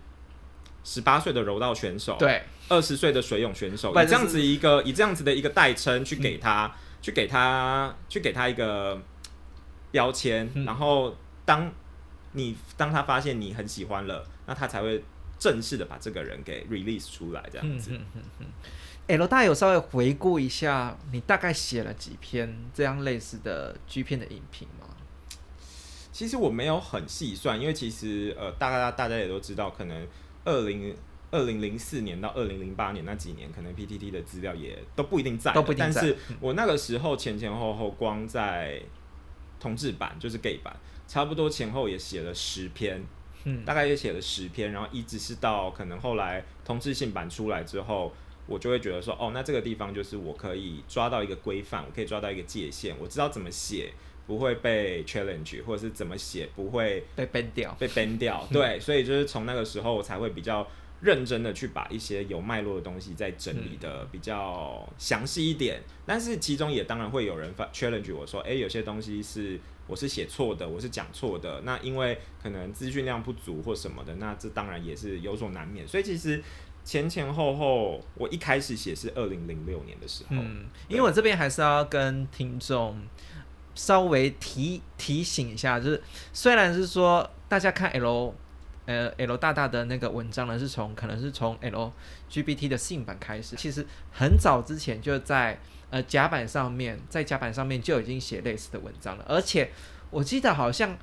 [0.85, 9.03] 十八岁的柔道选手，对，二十岁的水泳选手，以这样子一个以这样子的一个代称去给他，去给他，去给他一个
[9.91, 10.49] 标签。
[10.65, 11.73] 然后当
[12.33, 15.03] 你当他发现你很喜欢了，那他才会
[15.39, 17.91] 正式的把这个人给 release 出来，这样子。
[19.07, 24.87] L 大有稍微回顾一下，你大概写了几篇这样类似的 G 片的影评吗？
[26.11, 30.07] 其实我没有很细算，因为其实呃，大概大家也都知道，可能
[30.45, 30.97] 二零
[31.31, 36.01] 二零零四年到二零零八年那几年，可能 PTT 的资料也都不一定在，都不一定在。
[36.01, 38.81] 但是我那个时候前前后后光在
[39.61, 40.75] 同志版，就是 gay 版，
[41.07, 43.05] 差不多前后也写了十篇，
[43.45, 48.11] 嗯，大概也写了十篇，然后一直是到可能后来同志性版出来之后。
[48.47, 53.91] 我就会觉得说，哦，那这个地方就是我可以抓到一个规范，我可以抓到一个界限，我知道怎么写
[54.27, 58.47] 不会被 challenge，或者是怎么写不会被 ban 掉，被 ban 掉。
[58.53, 60.67] 对，所以就是从那个时候我才会比较
[61.01, 65.81] 认真的去把一些有脉络的东西再整理的比较详细一点。
[66.05, 71.63] 但是其中也当然会有人发 challenge 我说，哎，有些东西是我是写错的，我是讲错的。
[71.63, 75.89] 那因为可能资讯量不足或什么的，那这当然也是有所难免。
[75.89, 76.43] 所以其实。
[76.85, 80.31] 前前后后，我一开始写是二零零六年的时候。
[80.33, 83.01] 嗯，因为我这边还是要跟听众
[83.75, 88.35] 稍微提提醒一下，就是虽然是说大家看 L
[88.87, 99.71] 呃 L 大大的那个文章呢，是从可能是从 LGBT 的性版开始，其实很早之前就在呃甲板上面，在甲板上面就已经写类似的文章了，而且
[100.11, 100.97] 我记得好像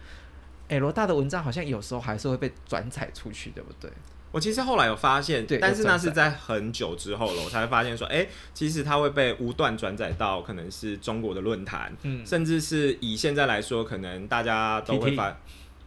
[0.68, 3.92] L 大的文章好像有时候还是会被转载出去，对不对？
[4.32, 15.38] 我其实后来有发现，但是那是在很久之后了，我才会发现说，哎，其实它会被无断转载到可能是中国的论坛，嗯，甚至是以现在来说，可能大家都会发，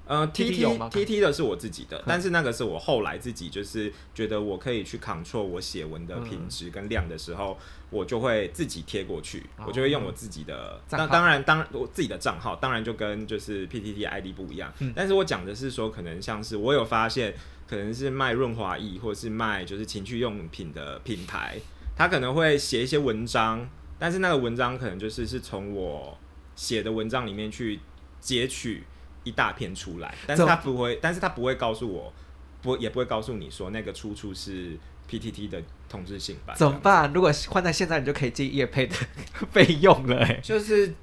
[0.07, 7.57] 呃，T T T T 的是我自己的，但是那个是我后来自己就是觉得我可以去 control 我写文的品质跟量的时候，
[7.89, 17.35] 我就会自己贴过去，我就会用我自己的，那当然当我自己的账号，当然就跟就是 P T T I D 不一样，但是我讲的是说，可能像是我有发现。
[17.75, 21.59] 可能是卖润滑液，或者是卖就是情趣用品的品牌，
[21.97, 26.17] 他可能会写一些文章，但是那个文章可能就是是从我
[26.55, 27.81] 写的文章里面去
[28.21, 28.85] 截取
[29.25, 32.13] 一大片出来，但是他不会，但是他不会告诉我，
[32.63, 34.79] 不也不会告诉你说那个出处是
[35.11, 36.55] PTT 的同质性吧。
[36.55, 37.13] 怎么办？
[37.13, 38.95] 如果换在现在，你就可以接叶配的
[39.51, 40.95] 费用了，就是。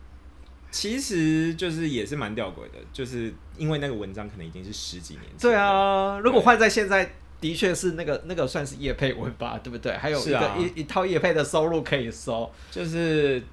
[0.72, 5.38] 其实就是也是蛮吊诡的，就是因为那个文章可能已经是十几年前。
[5.38, 9.92] 对啊，如果换在现在，的确是那个那个算是叶配文吧，对不对？
[9.98, 13.44] 还有一个一一套叶配的收入可以收，就是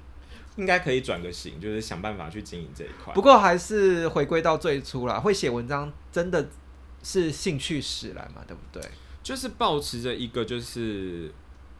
[0.55, 3.13] 应该可以转个型，就是想办法去经营这一块。
[3.13, 6.47] 不过还是回归到最初啦，会写文章真的
[7.03, 8.81] 是兴趣使然嘛，对不对？
[9.21, 11.29] 就是保持着一个，就是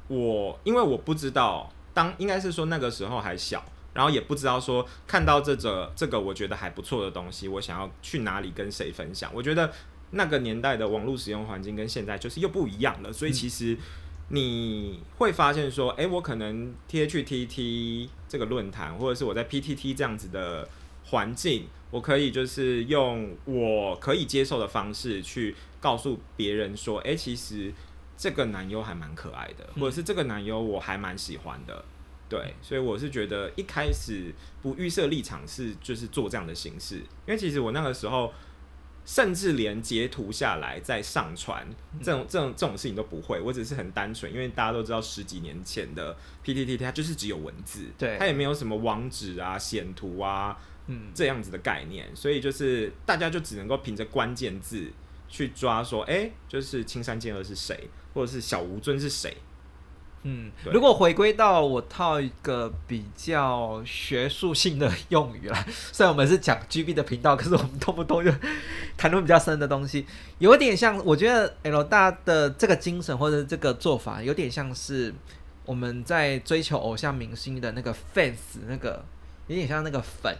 [0.09, 3.63] 我因为我不知道，当应该是说那个时候还小。
[3.93, 9.31] 然后也不知道说看到这个这个我觉得还不错的东西，我想要去哪里跟谁分享？
[9.33, 9.71] 我觉得
[10.11, 13.77] 那个年代的网络使用环境跟现在就是又不一样了，所以其实
[14.29, 20.67] 你会发现说，哎，我可能 T H T T 这个论坛，或者是我在 P T T 这样子的
[21.05, 27.73] 环境，我可以就是用我可以接受的方式去告诉别人说，哎，其实
[28.15, 31.83] 这个男优还蛮可爱的，或者是这个男优我还蛮喜欢的。
[32.29, 38.31] 对，所以我是觉得一开始不预设立场是就是做这样的形式，因为其实我那个时候
[39.03, 41.67] 甚至连截图下来再上传
[42.03, 46.15] 这种这种这种事情都不会，我只是很单纯，因为大家都知道十几年前的
[46.45, 54.91] PTT 它就是只有文字，对，它也没有什么网址啊、显图啊，嗯，这样子的概念，所以就是大家就只能够凭着关键字
[55.27, 59.35] 去抓说，哎，就是青山健二是谁，或者是小吴尊是谁。
[60.23, 68.29] 嗯，如果回归到我套一个比较学术性的用语啦， 虽然我们是讲 GB 的频道，可是我们动不动就
[68.97, 70.05] 谈论比较深的东西，
[70.39, 75.13] 有点像我觉得 L 大的这个精神或者这个做法，有点像是
[75.65, 79.05] 我们在追求偶像明星的那个 fans，那个
[79.47, 80.35] 有点像那个粉。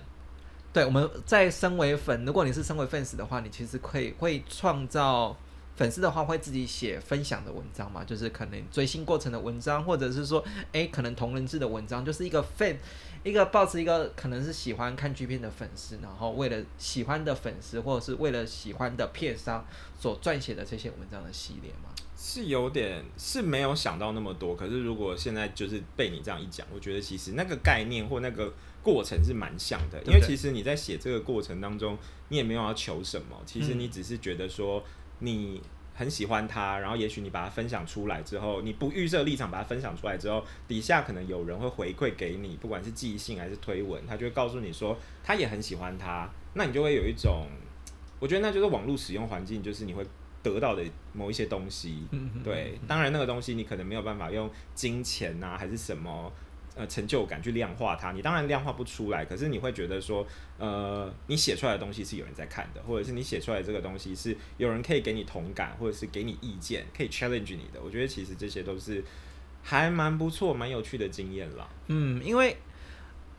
[0.74, 5.38] 对，我们在身为粉，如果你是身为 fans 的话，你其实可以会创造。
[5.80, 12.76] 粉丝的话会自己写分享的文章嘛，就是可能追星过程的文章，或者是说，哎，可能同人志的文章，就是一个 fan，
[13.24, 19.66] 一个抱持一个可能是喜欢看剧片的粉丝，然后为了喜欢的粉丝，或者是为了喜欢的片商
[19.98, 21.90] 所撰写的这些文章的系列嘛。
[22.18, 34.84] 是有点是没有想到那么多，可是如果现在就是被你这样一讲，我觉得其实那个概念或那个过程是蛮像的，因为其实你在写这个过程当中，你也没有要求什么，其实你只是觉得说。
[35.20, 35.62] 你
[35.94, 47.48] 很喜欢他，然后也许你把它分享出来之后，你不预设立场把它分享出来之后，底下可能有人会回馈给你，不管是寄信还是推文，他就会告诉你说他也很喜欢他，那你就会有一种，
[48.20, 50.06] 我觉得那就是网络使用环境，就是你会
[50.42, 52.04] 得到的某一些东西。
[52.44, 56.32] 对，当然那个东西你可能没有办法用金钱啊还是什么。
[56.80, 60.26] 呃，成就感去量化它，你当然量化不出来，可是你会觉得说，
[60.58, 67.82] 呃，你写出来的东西是有人在看的，或者是你写出来这个东西是有人可以给你同感，或者是给你意见，可以 challenge 你的。
[67.84, 69.04] 我觉得其实这些都是
[69.62, 71.68] 还蛮不错、蛮有趣的经验啦。
[71.88, 72.56] 嗯，因为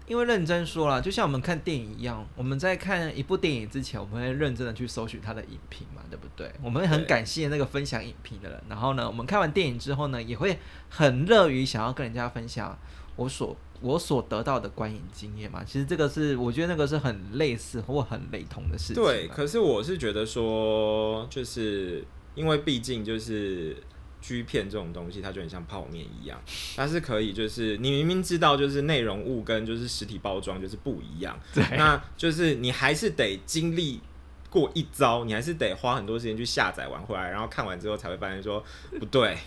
[0.06, 6.52] 因为认真说了，就像我们看电影一样，我们在看一部电影之前，我们会认真的去搜寻它的影评嘛，对不对？
[6.62, 8.62] 我们会很感谢那个分享影评的人。
[8.68, 10.58] 然后呢，我们看完电影之后呢，也会
[10.90, 12.76] 很乐于想要跟人家分享
[13.16, 15.62] 我所我所得到的观影经验嘛。
[15.64, 19.02] 其实这个是我觉得那个是很类似或很雷同的事情。
[19.02, 23.76] 对，可是我是觉得说，就是因为毕竟就是。
[24.22, 26.38] G 片这种东西，它就很像泡面一样，
[26.76, 33.98] 它是可以，就是你明明知道，就是内容物跟就是实体包装就是不一样，对，那就是你还是得经历
[34.50, 38.62] 过一遭，你还是得花很多时间去下载完回来，然后看完之后才会发现说
[38.98, 39.38] 不对。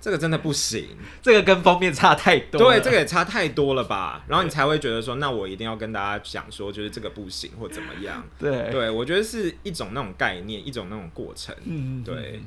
[0.00, 0.88] 这个真的不行，
[1.20, 2.58] 这个跟封面差太多。
[2.58, 4.24] 对，这个也差太多了吧？
[4.26, 8.24] 然后你才会觉得说，那我一定要跟大家讲说，就是这个不行或怎么样。
[8.38, 11.54] 对，对我觉得是一种那种概念，一种那种过程。
[11.64, 12.40] 嗯，对。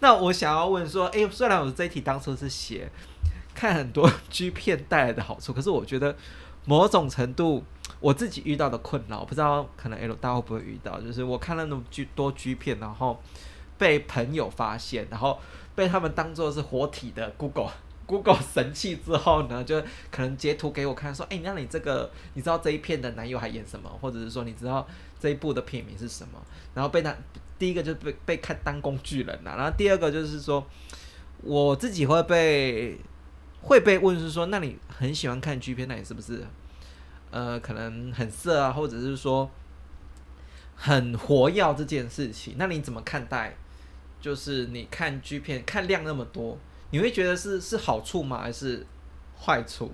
[0.00, 2.90] 那我想要问说，哎，虽然我这一题当初是写
[3.54, 6.16] 看很多 G 片带来的好处，可是我觉得
[6.64, 7.62] 某种程度
[8.00, 13.22] 我自己遇到的困扰，不知道可能 L 大会不会遇到，就是我看了那么多 G 片，然后
[13.76, 15.38] 被朋友发现，然后。
[15.74, 17.70] 被他们当做是活体的 Google
[18.06, 23.88] Google 神器之后呢，就可能截图给我看，说：“哎，那你这个你知道这一片的男友还演什么？
[24.00, 24.86] 或者是说你知道
[25.18, 26.38] 这一部的片名是什么？”
[26.74, 27.16] 然后被他
[27.58, 30.66] 第一个就被被看当工具人了，然后第二个就是说
[31.40, 32.98] 我自己会被
[33.62, 36.44] 会被问是说：“那你很喜欢看 G 片，那你是不是
[37.30, 38.70] 呃可能很色啊？
[38.70, 39.50] 或者是说
[40.76, 42.56] 很活跃这件事情？
[42.58, 43.56] 那你怎么看待？”
[44.24, 46.58] 就是你看 G 片看量那么多，
[46.92, 48.40] 你会觉得是是好处吗？
[48.40, 48.86] 还是
[49.38, 49.92] 坏处？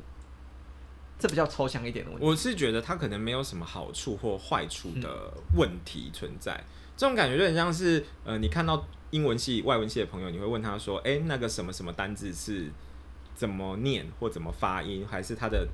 [1.19, 2.25] 这比较抽象一点的问题。
[2.25, 6.62] 我是觉得它可能没有什么好处或坏处的问题存在。
[6.97, 12.71] 这种感觉就很像是，呃，你看到英文系、外文系的朋友，你会问他说：“哎，那个什么什么单字是
[13.35, 15.66] 怎么念或怎么发音，还是它的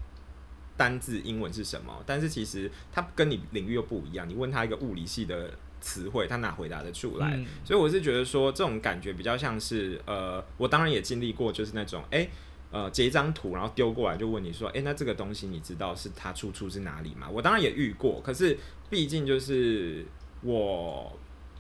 [0.79, 4.27] 单字英文是什么？”但是其实它跟你领域又不一样。
[4.27, 5.53] 你问他一个物理系的。
[5.81, 7.39] 词汇他哪回答得出来？
[7.65, 12.27] 所以我是觉得说这种感觉比较像是呃，我当然也经历过，就是那种哎
[12.73, 17.29] 呃截一张图然后丢过来就问你说哎那这个东西你知道是它出处是哪里吗？
[17.31, 18.59] 我当然也遇过，可是
[18.91, 20.05] 毕竟就是
[20.43, 21.17] 我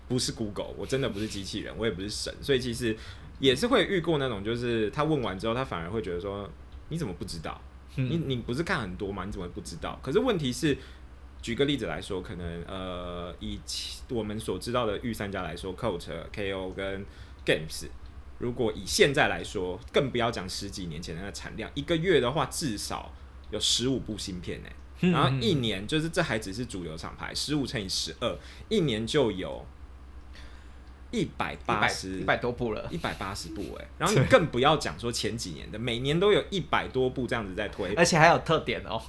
[0.08, 2.96] 不是 Google，我真的不是机器人，我也不是神，所以其实
[3.38, 6.50] 也是会遇过那种就是他问完之后他反而会觉得说
[6.88, 7.60] 你怎么不知道？
[7.94, 9.24] 你你不是看很多吗？
[9.24, 10.00] 你怎么不知道？
[10.02, 10.76] 可是问题是。
[11.46, 13.56] 举个例子来说，可能呃，以
[14.08, 16.04] 我们所知道的御三家来说，Coat、
[16.34, 17.06] KO 跟
[17.44, 17.86] Games，
[18.38, 23.12] 如果以现在来说，更不要讲十几年前的那产量，一个月的话至少
[23.52, 24.68] 有十五部芯片呢。
[25.12, 28.36] 然后一年就是这还只是主流厂牌，十五乘以十二，
[28.68, 29.64] 一年就有
[31.10, 33.86] 一百八十一百多部了，一百八十部哎。
[33.98, 39.00] 然后你更不要讲说前几年的，每年都有一百多部这样子在推，而且还有特点哦。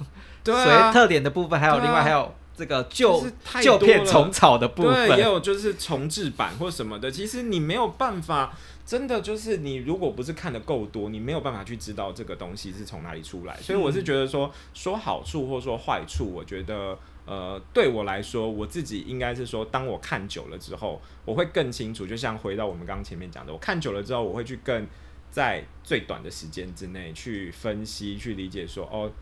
[0.44, 3.24] 对啊，特点的部分还有另外还有这个旧
[3.60, 7.10] 旧片重草的部分，也有就是重置版或什么的。
[7.10, 8.56] 其实你没有办法，
[8.86, 13.56] 真的就是你如果不是看的够多，你没有办法去知道这个东西是从哪里出来。
[13.58, 22.06] 所以我是觉得说说好处或说坏处，我觉得呃对我来说，我自己应该是说，当我看久了之后，我会更清楚。
[22.06, 24.86] 就像回到我们刚刚前面讲的，我看久了之后，我会去更
[25.30, 29.12] 在最短的时间之内去分析、去理解说哦。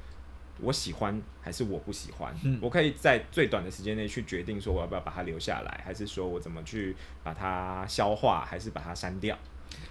[0.59, 2.35] 我喜欢还是我不喜欢？
[2.43, 9.37] 嗯，我可以在最短的时间内去决定说我要不要把它留下来，还是说我怎么去把它消化，还是把它删掉？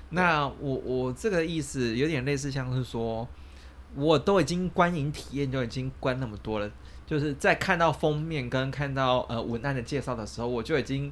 [0.09, 3.27] 那我我这个意思有点类似，像是说
[3.93, 6.71] 我都已经观影体验就已经观那么多了，
[7.05, 11.11] 就是在看到封面跟看到呃文案的介绍的时候，我就已经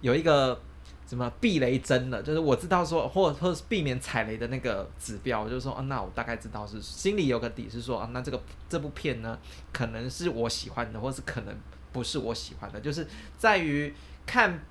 [0.00, 0.60] 有一个。
[1.08, 2.20] 什么避雷针了？
[2.20, 9.38] 就是我知道说，或或是避免踩雷的那个指标，就是说，啊，那我大概知道是心里有个底，是说，啊，那这个这部片呢，
[9.72, 11.56] 可能是我喜欢的，或是可能
[11.92, 13.06] 不是我喜欢的，就是
[13.38, 13.94] 在于
[14.26, 14.64] 看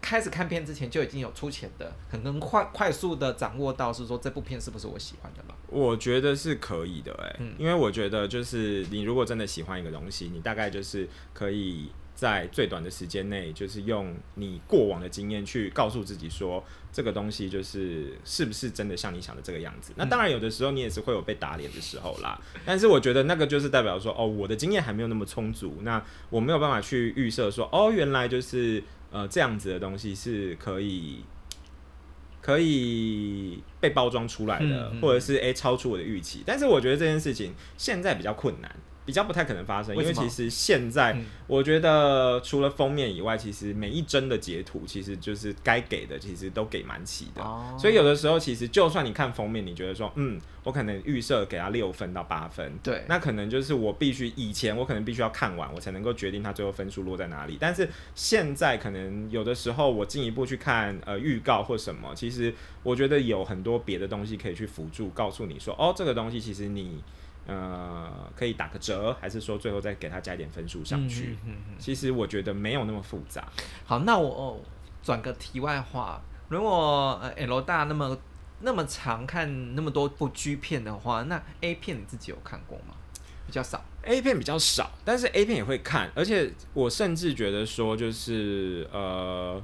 [0.00, 5.54] 开始看片之前就已经有出钱的，很能快快速的掌握到是说这部片是不是我喜欢的了？
[5.70, 11.88] 我觉得是可以的，哎，因为我觉得就是你如果真的喜欢一个东西，你大概就是可以。
[12.12, 19.94] 在最短的时间内，就是用你过往的经验去告诉自己说，这个东西就是是不是真的像你想的这个样子。
[19.96, 22.38] 那当然，有的时候你也是会有被打脸的时候啦。
[22.66, 31.24] 但是我觉得那个就是代表说，哦，我的经验还没有那么充足，那我没有办法去预设说，哦，原来就是呃这样子的东西是可以
[32.40, 36.42] 可以被包装出来的，或者是诶超出我的预期。
[36.46, 38.74] 但是我觉得这件事情现在比较困难。
[39.06, 47.42] 比较不太可能发生，因为其实现在我觉得除了封面以外，其实每一帧的截图其实就是该给的，其实都给蛮齐的。
[47.78, 57.56] 所以有的时候其实就算你看封面，你觉得说，嗯，我可能预设给他六分到八分，对，那可能就是我必须以前我可能必须要看完，我才能够决定他最后分数落在哪里。
[57.58, 62.54] 但是现在可能有的时候我进一步去看呃预告或什么，其实
[62.84, 67.02] 我觉得有很多别的东西可以去辅助，告诉你说，哦，这个东西其实你。
[67.50, 71.36] 呃，可以打个折，还是说最后再给他加一点分数上去？
[71.80, 73.44] 其实我觉得没有那么复杂。
[73.84, 74.62] 好，那我
[75.02, 78.16] 转个题外话，如果呃 L 大那么
[78.60, 82.94] 那么长看那么多部 G 片的话，那 A 片你自己有看过吗？
[83.48, 89.60] 比较少，A 片比较少，但是 A 片也会看，而且我甚至觉得说，就是呃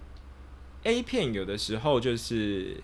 [0.83, 2.83] ，A 片有的时候就是。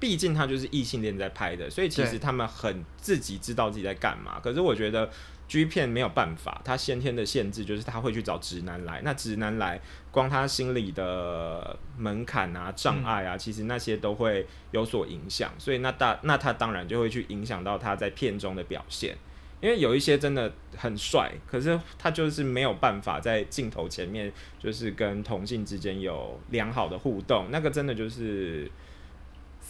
[0.00, 4.38] 毕竟他就是异性恋在拍的，所以其实他们很自己知道自己在干嘛。
[4.38, 5.08] 可是我觉得
[5.48, 9.00] G 片没有办法，他先天的限制就是他会去找直男来。
[9.02, 9.80] 那直男来，
[10.10, 15.50] 光他心里的门槛啊、障碍啊，其实那些都会有所影响。
[15.56, 19.16] 所以那大那他当然就会去影响到他在片中的表现。
[19.62, 27.46] 因为有一些真的很帅，可是他就是没有办法在镜头前面就是跟同性之间有良好的互动。
[27.50, 28.70] 那个真的就是。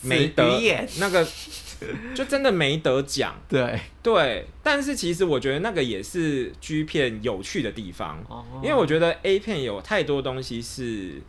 [0.04, 1.26] 没得那个，
[2.14, 3.34] 就真的没得奖。
[3.48, 3.80] 对。
[4.02, 8.22] 对，但是其实我觉得那个也是 G 片有趣的地方，
[8.62, 11.22] 因为我觉得 A 片有太多东西是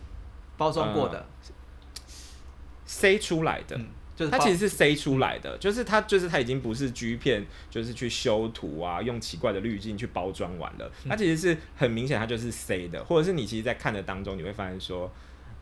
[0.58, 1.26] 包装过的。
[2.86, 3.80] 塞出来的，
[4.16, 15.12] 就是它其实是塞出来的，就是它就是它已经不是 G 片，就是去修图啊，用奇怪的滤镜去包装完了，它其实是很明显，它就是塞的，或者是你其实，在看的当中，你会发现说。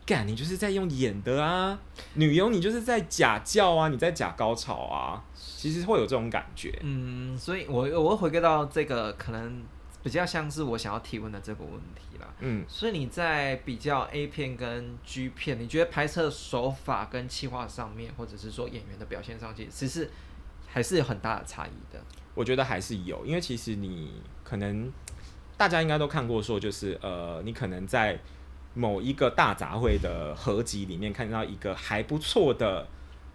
[0.06, 1.78] 干，你就是在用演的啊，
[2.12, 6.78] 女优你就是在假叫啊，你在假高潮啊，其实会有这种感觉。
[6.82, 9.62] 嗯，所以我我会回归到这个可能
[10.02, 12.28] 比较像是我想要提问的这个问题啦。
[12.40, 20.10] 嗯，所以你在比较 A 片跟 G 片，你觉得拍摄手法跟企划上面，或者是说演员的表现上，其实
[20.66, 21.98] 还是有很大的差异的。
[22.34, 24.92] 我觉得还是有，因为其实你可能
[25.56, 28.20] 大家应该都看过，说就是呃，你可能在。
[28.74, 32.86] 某一个大杂烩的合集里面看到一个还不错的，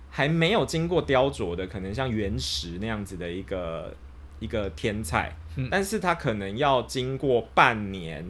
[0.09, 3.95] 还没有经过雕琢的，可能像原石那样子的一个
[4.39, 5.33] 一个天菜，
[5.71, 8.25] 但是他可能要经过半年，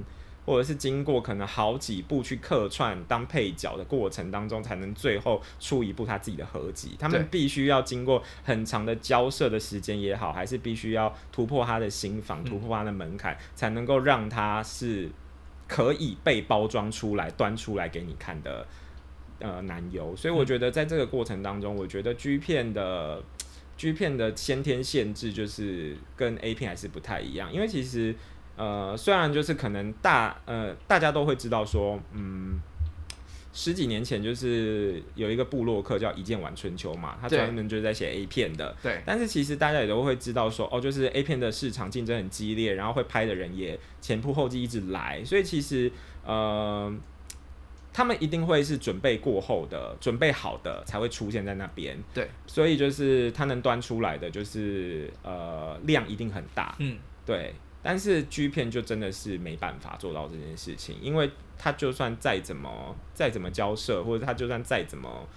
[0.45, 6.95] 或者是经过可能好几部去客串当配角的过程当中，才能最后出一部他自己的合集。
[6.99, 15.09] 他们必须要经过很长的交涉的时间也好，还是必须要突破他的心房，突破他的门槛，才能够让他是。
[15.69, 18.67] 可以被包装出来、端出来给你看的
[19.39, 23.23] 呃男优，所以我觉得在这个过程当中，我觉得 G 片的
[23.77, 28.13] G 片的先天限制就是跟 A 片还是不太一样，因为其实
[28.57, 32.59] 呃虽然就是可能大呃大家都会知道说嗯。
[33.59, 38.73] 十几年前，就是有一个部落客叫一剑晚春秋嘛，他专门就是在写 A 片的。
[38.81, 39.01] 对。
[39.05, 45.91] 但是其实大家也都会知道说，哦，就是 A 片的市场竞争很激烈，然后会拍的人也前仆后继一直来，所以其实
[46.25, 46.89] 呃，
[47.91, 52.01] 他们一定会是准备过后的、准备好的才会出现在那边。
[52.13, 52.29] 对。
[52.47, 56.77] 所以就是他能端出来的，就是呃量一定很大。
[56.79, 56.97] 嗯。
[57.25, 57.53] 对。
[57.81, 65.27] 但是 G 片就真的是没办法做到这件事情，因为他就算再怎么再怎么交涉，或者他就算再怎么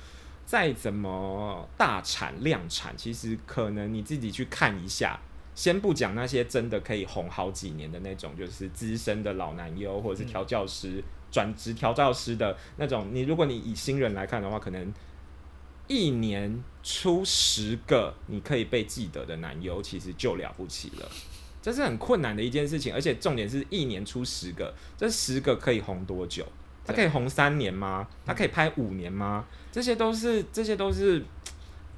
[0.44, 5.20] 再怎么大产量产，其实可能你自己去看一下，
[5.54, 14.92] 先不讲那些真的可以红好几年的那种，就是资深的老男优或者是调教师转职调教师的那种，你如果你以新人来看的话，可能
[15.86, 21.08] 一年出十个你可以被记得的男优，其实就了不起了。
[21.62, 26.44] 这是很困难的一件事情，而且重点是一年出十个，这十个可以红多久？
[26.84, 28.08] 它可以红三年吗？
[28.26, 29.46] 它可以拍五年吗？
[29.70, 31.24] 这些都是，这些都是，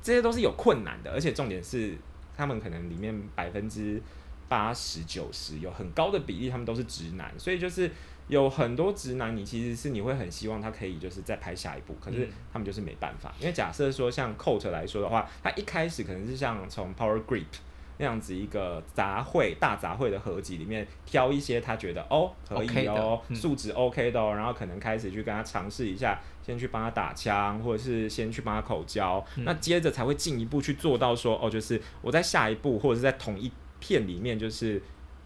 [0.03, 1.97] 这些都是有困难的，而且重点是，
[2.37, 3.99] 他们可能里面百分之
[4.47, 7.91] 八十九十有很高的比例，他们都是直男，所以就是
[8.29, 17.45] 有很多直男，你其实是你会很希望他可以就是再拍下一部，可是他们就是没办法，因为假设说像 Coat 来说的话，他一开始可能是像从 Power Grip。
[17.99, 34.83] 那样子一个杂烩大杂烩的合集里面挑一些他觉得哦可以哦素质 OK 的哦，然后可能开始去跟他尝试一下，先去帮他打枪，或者是先去帮他口交，那接着才会进一步去做到说哦，就是我在下一步或者是在同一片里面，就是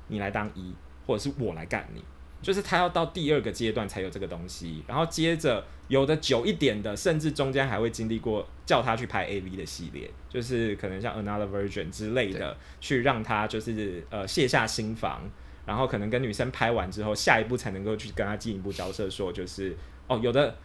[0.09, 0.75] 你来当一，
[1.07, 2.03] 或者是我来干你，
[2.41, 15.23] 就是他要到第二个阶段才有这个东西，然后接着有的久一点的，甚至中间还会经历过叫他去拍 A V 的系列，就是可能像 Another Version 之类的，去让他就是呃卸下心防，
[15.67, 19.77] 然后可能跟女生拍完之后，下一步才能够去跟他进一步交涉，说就是
[20.07, 20.57] 哦有的。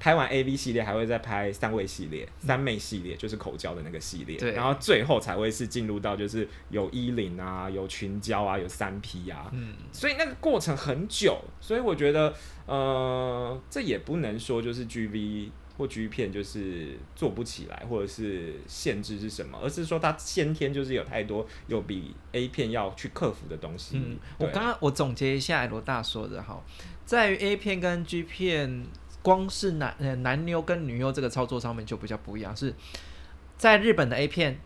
[0.00, 4.38] 拍完 A V 系列，还会再拍三位系列、三妹系列，就是口交的那个系列。
[4.38, 4.52] 对。
[4.52, 9.50] 然后最后才会是进入到就是有衣领啊、有群交啊、有三 P 啊。
[9.52, 9.74] 嗯。
[9.92, 12.34] 所以那个过程很久，所以我觉得，
[12.64, 23.98] 呃，这也不能说就是 G V 或 G 片就是做不起来，或者是限制是什么，而是说它先天就是有太多有比 A 片要去克服的东西。
[23.98, 24.16] 嗯。
[24.38, 26.64] 我刚刚我总结一下罗大说的哈，
[27.04, 28.86] 在于 A 片跟 G 片。
[29.22, 32.74] 光是男呃男优跟女优这个操作上面就比较不一样，是
[33.56, 34.58] 在日本的 A 片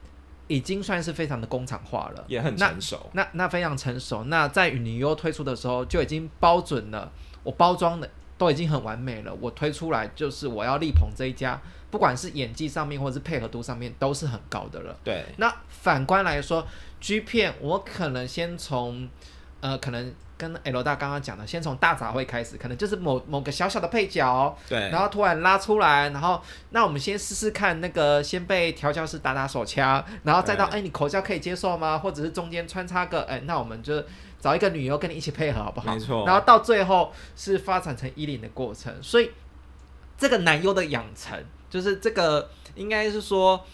[0.46, 3.10] 已经算是非常的工厂化了，也很成熟。
[3.14, 4.24] 那那非常成熟。
[4.24, 7.10] 那在女优推出的时候就已经包准了，
[7.42, 9.34] 我包装的都已经很完美了。
[9.40, 14.96] 我推出来就是我要力捧这一家，不管是演技上面或者是配合度上面都是很高的了。
[15.02, 15.24] 对。
[15.38, 16.66] 那反观来说
[17.00, 19.08] ，G 片我可能先从
[19.60, 20.14] 呃可能。
[20.36, 31.96] 跟 L 大刚刚讲的，先从大杂烩开始，可能就是某某个小小的配角，对，然后突然拉出来，然后那我们先试试看，那个先被调教师打打手枪，然后再到哎你口交可以接受吗？
[31.96, 34.02] 或者是中间穿插个哎，那我们就
[34.40, 35.94] 找一个女优跟你一起配合好不好？
[35.94, 36.26] 没错。
[36.26, 39.30] 然后到最后是发展成衣领的过程，所以
[40.18, 43.64] 这个男优的养成，就是这个应该是说，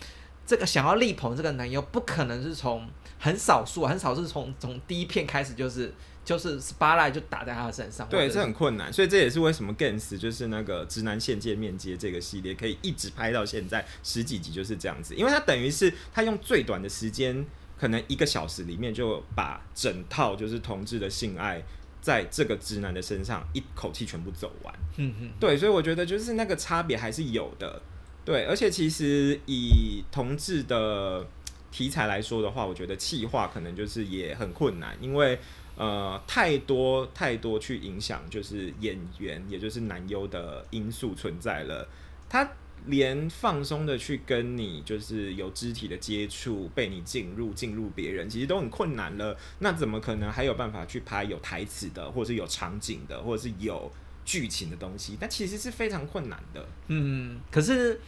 [0.45, 2.87] 这个想要力捧这个男优，不可能是从
[3.19, 5.95] 很少数，很少是从从第一片开始就是。
[6.23, 17.45] 就是 spotlight 就打在他的身上，对，这很困难，所以这也是为什么 Gens 就是那个直男线界面接这个系列可以一直拍到现在十几集就是这样子，因为他等于是他用最短的时间，
[17.79, 21.61] 可能一个小时里面就把整套就是同志的性爱
[22.01, 27.83] 在这个直男的身上一口气全部走完，嗯嗯，对，所以我觉得就是那个差别还是有的，
[28.25, 31.27] 对，而且其实以同志的
[31.73, 35.37] 题材来说的话，我觉得气化可能就是也很困难，因为。
[35.81, 41.89] 呃，太多太多去影响，就是演员，也就是男优的因素存在了。
[42.29, 42.47] 他
[42.85, 49.35] 连放松的去跟你，就是有肢体的接触，被你进入进入别人，其实都很困难了。
[49.61, 53.91] 那怎么可能还有办法去拍有台词的，或者是有场景的，或者是有
[54.27, 55.17] 剧情的东西？
[55.19, 56.69] 但其实是非常困难的。
[56.89, 57.99] 嗯，可是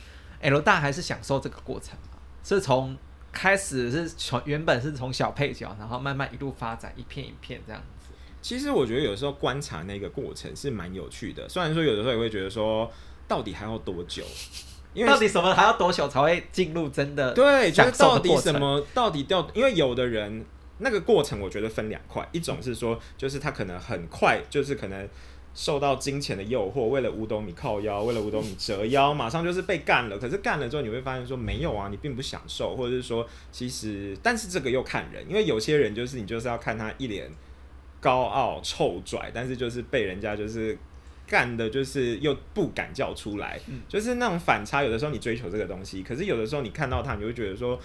[0.42, 2.18] L 大还是享受这个过程嘛？
[2.44, 2.94] 是从。
[3.32, 8.12] 开始是从原本是从小配角，然后慢慢一路发展，一片一片这样子。
[8.40, 12.90] 其实我觉得有时候观察那个过程是蛮有趣的，虽然说有的时候也会觉得说，
[13.26, 14.22] 到底还要多久？
[14.94, 17.32] 因为到底什么还要多久才会进入真的？
[17.32, 18.84] 对，就是到底什么？
[18.92, 19.48] 到底掉？
[19.54, 20.44] 因为有的人
[20.78, 25.08] 那个过程，我觉得分两块，一种是说，就是他可能很快，就是可能。
[25.54, 30.18] 受到金钱的诱惑，为了五斗米靠腰，为了五斗米折腰， 马上就是被干了。
[30.18, 37.30] 可是干了之后，你会发现说没有啊，你并不享受，或者是说其实，但是这个又看人，因为有些人就是你就是要看他一脸
[38.00, 40.78] 高傲臭拽，但是就是被人家就是
[41.26, 44.82] 干的，就是又不敢叫出来，就是那种反差。
[44.82, 47.78] 有的时候你追求这个东西，可是有的时候你看到他，你会觉得说。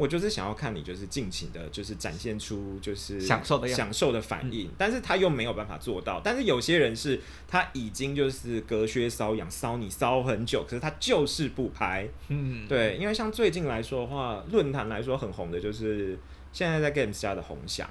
[0.00, 6.22] 我就是想要看你，就是尽情的，就是展现出就是享受的享受的反应，但是他又没有办法做到。
[6.24, 12.08] 但是有些人是他已经就是隔靴搔痒，搔你搔很久，可是他就是不拍。
[12.28, 16.18] 嗯，对，因为像最近来说的话，论坛来说很红的就是
[16.50, 17.86] 现在在 Games 家的红翔，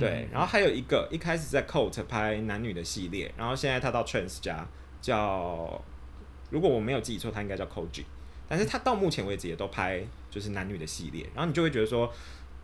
[0.00, 4.66] 对，然后还有一个一开始在 Coat 拍男女的系列，然后现在他到 Trans 家
[5.02, 5.84] 叫，
[6.48, 8.04] 如果我没有记错，他应该叫 Koji。
[8.48, 10.00] 但是他到目前为止也都拍
[10.36, 12.12] 就是男女的系列，然后你就会觉得说，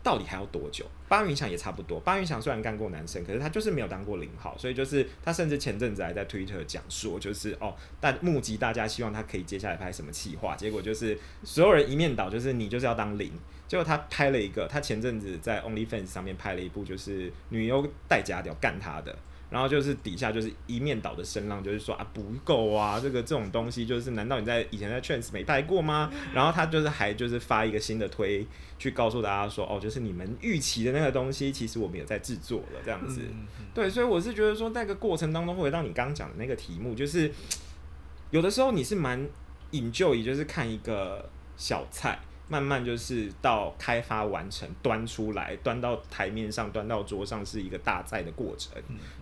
[0.02, 0.84] 到底还要多久？
[1.08, 13.32] 八云翔也差不多，八云翔虽然干过男生，可是他就是没有当过零号，所以就是他甚至前阵子还在 Twitter 讲说，就是哦，但募集大家希望他可以接下来拍什么企划，结果就是所有人一面倒，就是你就是要当零，
[13.66, 19.16] 结果他拍了一个，他前阵子在 OnlyFans 上面拍了一部，就是女优带假屌干他的。
[19.52, 26.10] 然后就是底下就是一面倒的声浪，就是说啊不够啊，这个这种东西就是难道你在以前在 Trans 没拍过吗？
[26.32, 28.46] 然后他就是还就是发一个新的推，
[28.78, 33.20] 去告诉大家说哦，就是你们预期的那个东西，其实我们有在制作了这样子。
[33.74, 37.30] 对，所以我是觉得说那个过程当中，回到你刚刚讲的那个题目，就是
[38.30, 39.28] 有的时候你是蛮
[39.72, 41.28] 引咎，也就是看一个
[41.58, 42.18] 小菜。
[42.52, 48.70] 慢慢就是到开发完成，端出来，端到台面上，端到桌上是一个大赛的过程。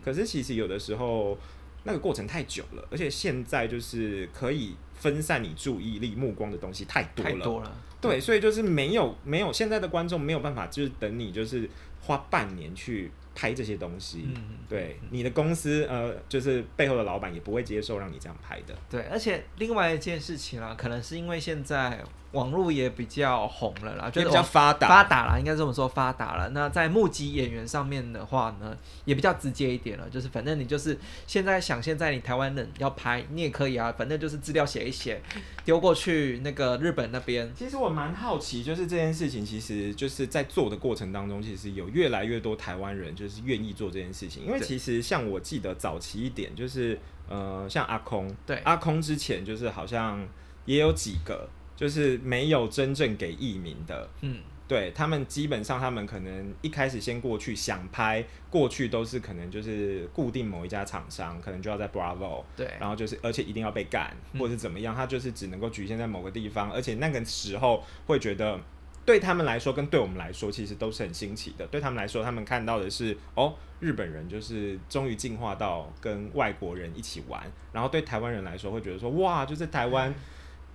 [0.05, 1.39] 可是其实有的时候
[1.85, 7.31] 那个过程太久了，而且现在就是可以分散你注意力、目光的东西太多了。
[7.31, 7.73] 太多了。
[8.01, 11.71] 对，所以就是没有没有现在的观众没有办法，就是等你就是
[12.01, 13.13] 花半年去。
[13.33, 14.29] 拍这些东西。
[14.35, 18.77] 嗯，对，你的公司呃，就是背后的老板也不会接受让你这样拍的。
[18.91, 22.03] 对，而且另外一件事情啊，可能是因为现在。
[22.33, 26.49] 网络也比较红了啦，就比较发达发达了，应该这么说发达了。
[26.51, 35.21] 那在募集演员上面的话呢，也比较直接一点了，就是反正你就是现在想现在你台湾人要拍，你也可以啊，反正就是资料写一写，
[35.65, 37.51] 丢过去那个日本那边。
[37.57, 44.45] 其实我蛮好奇，就是这件事情，其实就是在做的过程当中，其实有越来越多台湾人就是愿意做这件事情。
[44.45, 46.97] 因为其实像我记得早期一点，就是
[47.29, 50.25] 呃，像阿空，对阿空之前就是好像
[50.65, 51.49] 也有几个。
[51.81, 68.61] 就是没有真正给艺名的，嗯，对他们基本上他们可能一开始先过去想拍，过去都是可能就是固定某一家厂商，可能就要在 Bravo，对，然后就是而且一定要被干或者是怎么样，他就是只能够局限在某个地方，而且那个时候会觉得
[69.07, 80.15] 对他们来说跟对我们来说其实都是很新奇的，对他们来说他们看到的是哦日本人就是终于进化到跟外国人一起玩，然后对台湾人来说会觉得说哇就是台湾。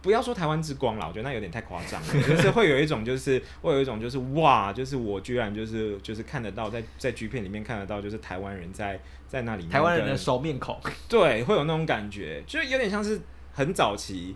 [0.06, 2.14] 不要说台湾之光了，我觉得那有点太夸张了。
[2.22, 10.80] 就是会有一种，就是 会有一种，就是哇，就是我居然就是就是看得到，在在剧片里面看得到，就是台湾人在在那里，台湾人的熟面孔，
[11.10, 13.20] 对，会有那种感觉，就有点像是
[13.52, 14.36] 很早期。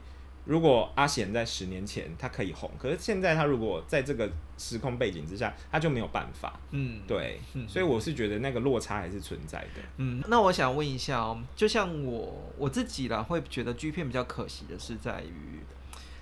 [0.49, 4.27] 如果阿贤在十年前他可以红，可是现在他如果在这个
[4.57, 6.59] 时空背景之下，他就没有办法。
[6.71, 9.81] 嗯，对，所以我是觉得那个落差还是存在的。
[9.97, 15.59] 嗯，那我想问一下哦，就像我我自己啦，会觉得剧片比较可惜的是在于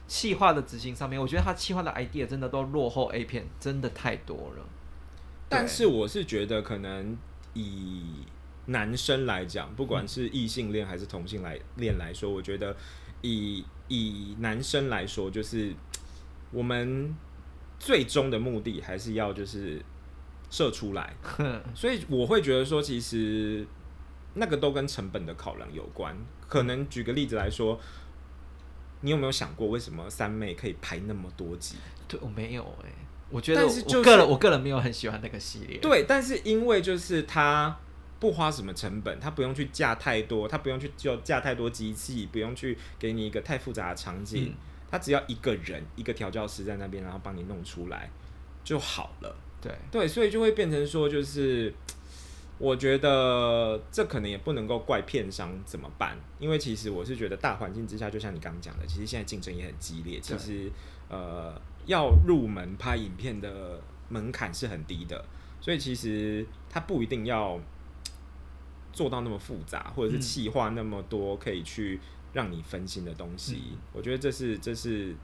[0.08, 4.66] 气化的执行上面，我觉得他气化的 idea 真的都落后 A 片，真的太多了。
[5.48, 7.18] 但是我是觉得，可能
[7.54, 8.26] 以
[8.66, 12.76] 男生来讲，不管是异性恋还是同性来恋来说，我觉得
[13.22, 15.74] 以以男生来说，就是
[16.52, 17.16] 我们
[17.80, 19.82] 最终的目的还是要就是
[20.50, 21.16] 射出来，
[21.76, 23.66] 所以我会觉得说，其实
[24.34, 26.16] 那个都跟成本的考量有关。
[26.48, 27.80] 可能举个例子来说，
[29.02, 31.76] 你有没有想过，为什么三妹可以拍那么多集？
[32.08, 32.90] 对我没有哎，
[33.30, 35.78] 我觉得我个人我个人没有很喜欢那个系列。
[35.80, 37.78] 对，但是因为就是他。
[38.20, 44.56] 不花什么成本，他不用去架太多，他不用去就架太多机器，不用去给你一个太复杂的场景，
[44.90, 48.10] 他只要一个人一个调教师在那边，然后帮你弄出来
[48.64, 49.36] 就好了。
[49.62, 51.72] 对对，所以就会变成说，就是
[52.58, 60.72] 我觉得这可能也不能够怪片商怎么办，因为其实我是觉得大环境之下，就像你刚刚讲的，其实现在竞争也很激烈，其实
[61.08, 65.24] 呃要入门拍影片的门槛是很低的，
[65.62, 67.60] 所以其实他不一定要。
[68.98, 72.00] 做到那么复杂，或者是气化那么多可以去
[72.34, 75.16] 让你分心的东西，我觉得这是这是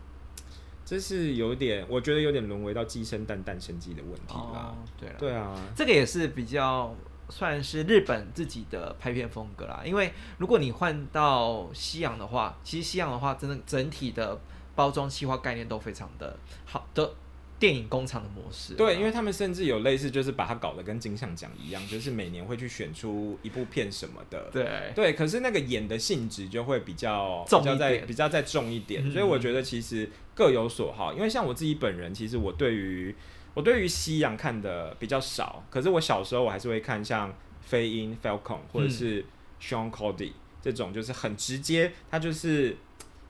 [0.85, 4.75] 这是有点，我觉得有点沦为到鸡生蛋蛋生鸡的问题啦。
[4.99, 6.95] 对了，对啊，这个也是比较
[7.29, 9.81] 算是日本自己的拍片风格啦。
[9.83, 14.39] 因为如果你换到西洋的话，其实西洋的话，真的整体的
[14.75, 17.15] 包装气化概念都非常的好的。
[17.59, 25.13] 电影工厂的模式，对，因为他们甚至有类似，就是把它搞得跟金像奖一样，就是每年会去选出一部片什么的，对对。
[25.13, 29.09] 可是那个演的性质就会比较重一点，比较再重一点。
[29.09, 31.13] 所以我觉得其实各有所好。
[31.13, 33.15] 因为像我自己本人，其实我对于
[33.53, 39.23] 我对于西洋看的比较少，可是我小时候我还是会看像飞鹰 Falcon 或者是
[39.61, 42.75] Sean Cody 这种，就是很直接，它就是。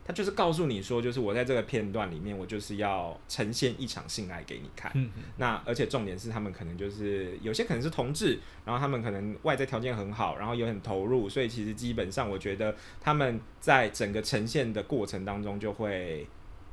[0.06, 4.92] 他就是告诉你说，就是我在这个片段里面，我就是要呈现一场性爱给你看。
[5.38, 16.28] 那而且重点是，他们可能就是有些可能是同志，然后他们可能外在条件很好，然后也很投入，所以其实基本上我觉得他们在整个呈现的过程当中就会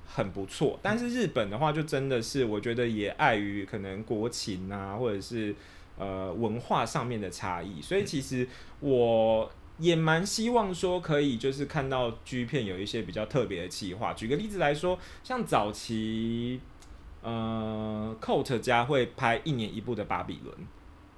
[0.04, 0.78] 很不错。
[0.82, 5.54] 但是日本的话，就真的是我觉得也碍于可能国情啊，或者是
[5.96, 8.48] 呃文化上面的差异，所以其实
[8.80, 9.48] 我。
[9.80, 14.12] 也蛮希望说可以，就是看到 G 片有一些比较特别的企划。
[14.12, 16.60] 举个例子来说，像早期，
[17.22, 20.54] 呃，Coat 家会拍一年一部的《巴比伦》，《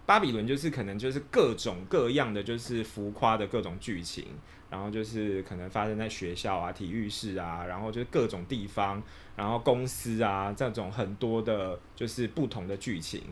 [0.07, 4.25] 巴比伦》就是可能就是各种各样的就是浮夸的各种剧情，
[4.71, 9.03] 然后就是可能发生在学校啊、体育室啊，然后就是各种地方，
[9.37, 13.23] 然后公司啊这种很多的，就是不同的剧情，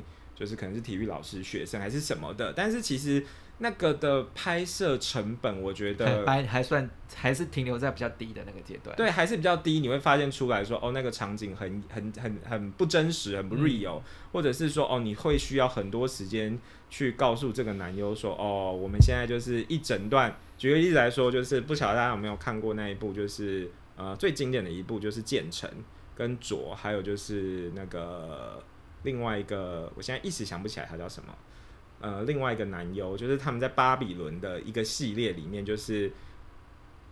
[0.40, 3.22] 就是可能是体育老师、学生还是什么的，但是其实。
[3.62, 8.96] 那个的拍摄成本，我觉得还还算还是停留在比较低的那个阶段。
[8.96, 9.80] 对，还是比较低。
[9.80, 14.00] 你会发现出来说，哦，那个场景很很很很不真实，很不 real，
[14.32, 20.34] 或者是说，哦，你会需要很多时间去告诉这个男优说，哦，我们现在就是一整段。
[20.56, 25.68] 举个例子来说，就是不晓得大家有没有看过那一部，就是呃最经典的一部，就是《建成》
[26.14, 28.64] 跟左，还有就是那个
[29.02, 31.34] 另外一个，我现在一时想不起来他叫什么。
[32.00, 36.12] 呃另外一个男优，就是他们在巴比伦的一个系列里面，就是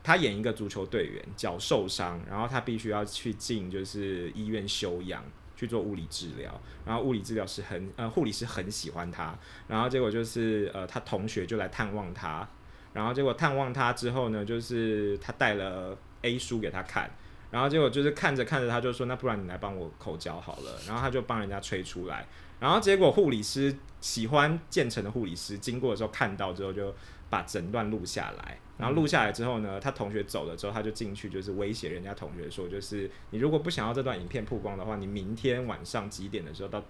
[0.03, 5.25] 他演一个足球队员脚受伤，然后他必须要去进就是医院休养。
[5.59, 9.37] 去做物理治疗，然后物理治疗师很呃护理师很喜欢他，
[9.67, 12.49] 然后结果就是呃他同学就来探望他，
[12.93, 17.11] 然后结果探望他之后呢，就是他带了 A 书给他看，
[17.51, 22.27] 然后结果就是看着看着他就说那不然你来帮我口交好了，然后他就帮人家吹出来，
[22.61, 26.95] 然后结果护理师喜欢建成的护理师经过的时候看到之后就。
[27.31, 36.83] 把整段录下来，然后录下来之后呢，他同学走了之后，他就进去就是威胁人家同学说，就是你如果不想要这段影片曝光的话，你明天晚上几点的时候到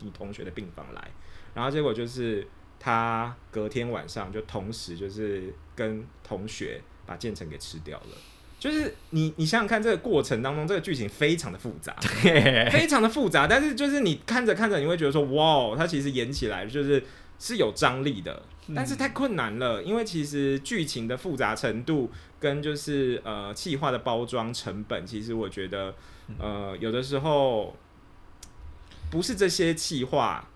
[0.00, 1.10] 你同学的病房来。
[1.54, 2.46] 然后结果就是
[2.78, 8.16] 他隔天晚上就同时就是跟同学把建成给吃掉了。
[8.58, 11.94] 就是你你想想看，这个过程当中，这个剧情非常的复杂，
[12.72, 13.46] 非常的复杂。
[13.46, 17.02] 但是就是你看着看着，你会觉得说，哇，它其实演起来就是
[17.38, 18.42] 是有张力的。
[18.74, 25.94] 但是太困难了，因为其实剧情的复杂程度跟就是呃气化的包装成本，其实我觉得
[26.38, 27.74] 呃有的时候
[29.10, 30.46] 不是这些气化，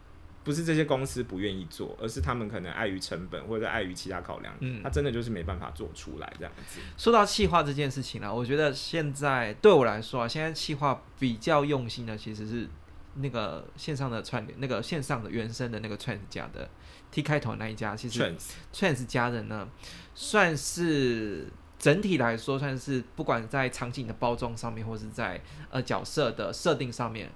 [0.44, 6.80] 不是这些公司不愿意做，而是他们可能碍于成本或者碍于其他考量，嗯，他真的就是没办法做出来这样子。
[6.96, 12.68] 说到气化这件事情呢，我觉得现在对我来说啊，现在气化比较用心的其实是
[13.16, 16.68] 那个线上的串联，那个线上的原生的那个串家的。
[17.10, 18.34] T 开头那一家，其实
[18.72, 19.68] Trans 家人呢，
[20.14, 21.46] 算是
[21.78, 25.38] 整体来说，算是不管在场景的包装上面，或是在
[25.68, 27.32] 呃角色的设定上面，嗯，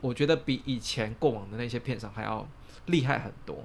[0.00, 2.46] 我觉得比以前过往的那些片商还要
[2.86, 3.64] 厉害很多。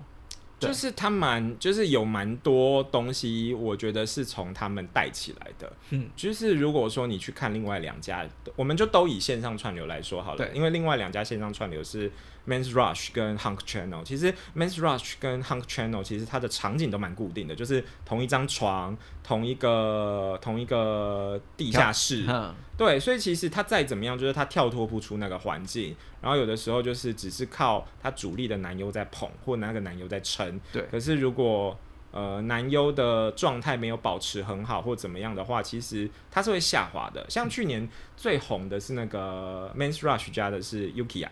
[0.59, 5.72] 就是他蛮，就是有蛮多东西，我觉得是从他们带起来的。
[5.89, 8.24] 嗯，就是如果说你去看另外两家，
[8.55, 12.12] 我们就都以线上串流来说好了，因为另外两家线上串流是。
[12.48, 22.26] Men's Rush 跟 Hunk Channel，其实 Men's Rush 跟 Hunk Channel 其实它的场景都蛮固定的，就是同一张床，同一个同一个地下室，
[22.78, 30.82] 对，所以其实它再怎么样，就是它跳脱不出那个环境，然后有的时候就是只是靠它主力的男优在捧，或那个男优在撑，对。
[30.89, 31.78] 可是如果
[32.12, 37.26] 呃男优的状态没有保持很好或怎么样的话，其实它是会下滑的。
[37.30, 37.88] 像去年
[38.18, 41.32] 最红的是那个 Men's Rush 家的是 Yuki 啊。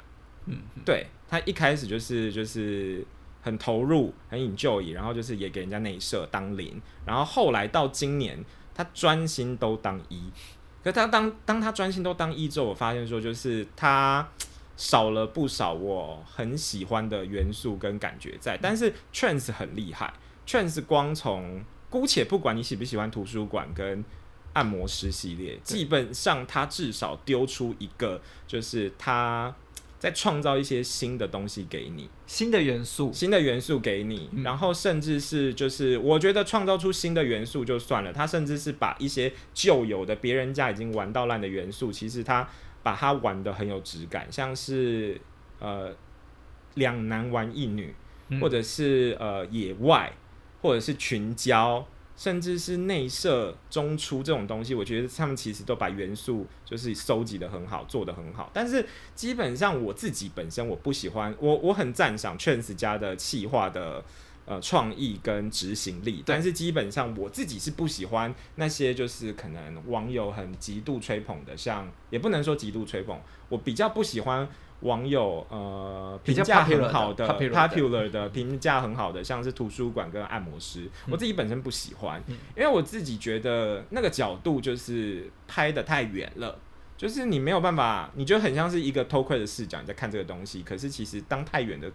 [0.50, 3.06] 嗯，对他一开始就是就是
[3.42, 8.44] 很投入，很引就义，然后就是也给人家内射当零，然后后来到今年
[8.74, 10.24] 他专心都当一，
[10.84, 14.28] 可他当当他专心都当一之后，我发现说就是他
[14.76, 20.14] 少了不少我很喜欢的元素跟感觉在，但是 Trans 很厉害
[20.48, 24.04] ，Trans 光从姑且不管你喜不喜欢图书馆跟
[24.54, 29.56] 按摩师系列，基本上他至少丢出一个就是他。
[30.00, 42.48] 再创造一些新的东西给你，新的元素，新的元素给你，然后甚至是就是，我觉得创造出新的元素就算了，他甚至是把一些旧有的别人家已经玩到烂的元素，其实他
[42.82, 45.20] 把它玩的很有质感，像是
[45.60, 45.94] 呃
[46.76, 47.94] 两男玩一女，
[48.40, 50.14] 或者是呃野外，
[50.62, 51.86] 或者是群交。
[52.20, 58.52] 甚至是内设中出这种东西，我觉得他们其实都把元素就是收集的很好，做的很好。
[58.54, 64.04] 但是基本上我自己本身我不喜欢，我我很赞赏 Chance 家的企划的
[64.50, 73.16] 呃创意跟执行力，但是基本上我自己是不喜欢那些就是可能网友很极度吹捧的，像也不能说极度吹捧，
[73.48, 74.50] 我比较不喜欢。
[74.82, 78.30] 网友呃评价很好的 popular 的。
[78.30, 82.24] 评价很好的，像是图书馆跟按摩师，我自己本身不喜欢，
[82.56, 86.58] 因为我自己觉得那个角度就是拍的太远了，
[86.96, 91.92] 就是你没有办法，你觉得很像是一个偷窥的视角你在看这个东西，可是其实当太远的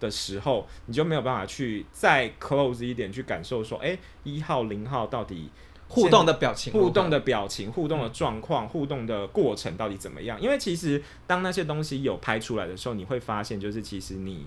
[0.00, 5.50] 的时候，你就没有办法去再 close 一点去感受说，哎，一号零号到底。
[5.92, 10.40] 互动的表情，互动的表情，互动的状况，互动的过程到底怎么样？
[10.40, 14.46] 因为其实当那些东西有拍出来的时候，你会发现，就是其实你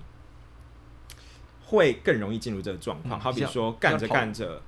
[1.66, 3.20] 会更容易进入这个状况。
[3.20, 4.62] 好比说，干着干着，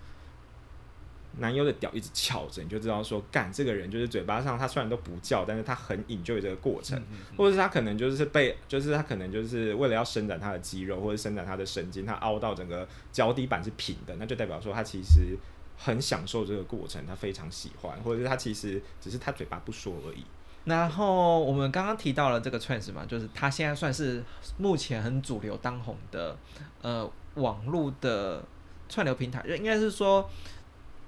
[1.38, 7.00] 男优的屌一直翘着，你就知道说，干这个人就是嘴巴上他虽然都不叫，但是他很引就这个过程，
[7.36, 15.36] 或者是他可能就是被，就是他可能就是为了要伸展他的肌肉或者伸展他的神经，他凹到整个脚底板是平的，那就代表说他其实。
[15.78, 20.24] 很享受这个过程，他非常喜欢，或者是他其实只是他嘴巴不说而已。
[20.64, 24.24] 然后我们刚刚提到了这个 trans 嘛，就是他现在算是
[24.56, 26.34] 目前很主流当红的
[26.80, 28.42] 呃网络的
[28.88, 30.26] 串流平台，应该是说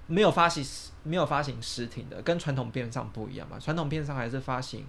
[0.08, 0.64] 没有发行
[1.04, 3.58] 没有发行实体的，跟传统片上不一样嘛。
[3.58, 4.84] 传统片上还是发行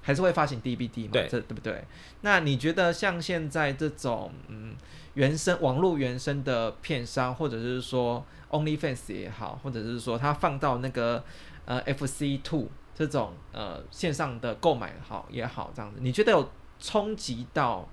[0.00, 1.10] 还是会发行 DVD 嘛？
[1.12, 1.84] 对，这对不对？
[2.22, 4.74] 那你觉得像现在这种嗯
[5.14, 11.22] 原生网络原生的片商，或者是说 OnlyFans 也好，或者是说它放到那个
[11.66, 17.86] 呃 FC Two 这种呃线上的购买好也好这样子，你觉得有冲击到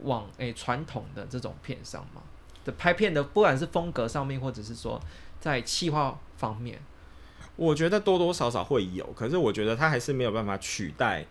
[0.00, 2.20] 网诶传统的这种片商吗？
[2.64, 5.00] 的拍片的不管是风格上面，或者是说
[5.40, 6.80] 在气化方面。
[7.56, 11.26] 我觉得多多少少会有，可是我觉得它还是没有办法取代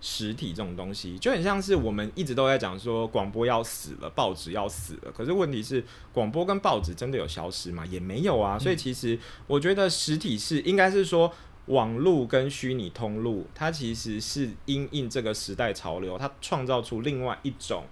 [0.00, 5.10] 实体这种东西，就很像是我们一直都在讲说广播要死了，报纸要死了。
[5.10, 7.84] 可是问题是，广播跟报纸真的有消失吗？
[7.86, 8.58] 也没有啊。
[8.58, 11.32] 所以其实我觉得实体是应该是说
[11.66, 17.84] 网络跟虚拟通路，它其实是因应这个时代潮流，它创造出另外一种。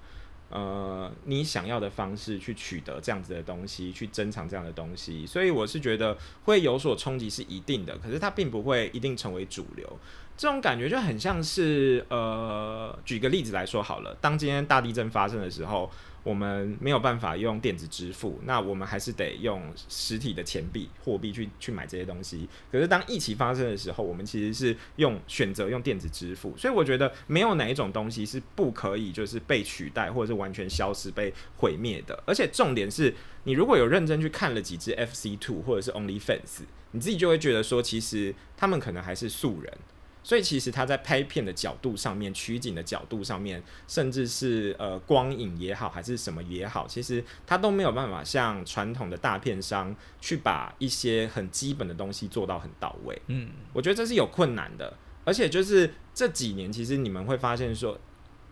[0.51, 9.99] 呃，你想要的方式去取得这样子的东西，去珍藏这样的东西，所以我是觉得会有所冲击是一定的，可是它并不会一定成为主流。
[10.37, 15.91] 这种感觉就很像是，呃，举个例子来说好了，当今天大地震发生的时候。
[16.23, 22.49] 我们没有办法用电子支付，那我们还是得用实体的钱币、货币去去买这些东西。
[22.71, 32.23] 可是当疫情发生的时候，我们其实是用选择用电子支付，所以我觉得没有哪一种东西是不可以就是被取代或者是完全消失、被毁灭的。
[32.27, 33.15] 而且重点是
[33.45, 36.61] 你如果有认真去看了几支 FC Two 或者是 OnlyFans，
[36.93, 39.73] 你自己就会觉得说，其实他们可能还是素人。
[40.23, 53.21] 所以其实他在拍片的角度上面、取景的角度上面，甚至是呃光影也好，还是什么也好，其实他都没有办法像传统的大片商去把一些很基本的东西做到很到位。
[53.27, 54.97] 嗯，我觉得这是有困难的。
[55.25, 57.99] 而且就是这几年，其实你们会发现说，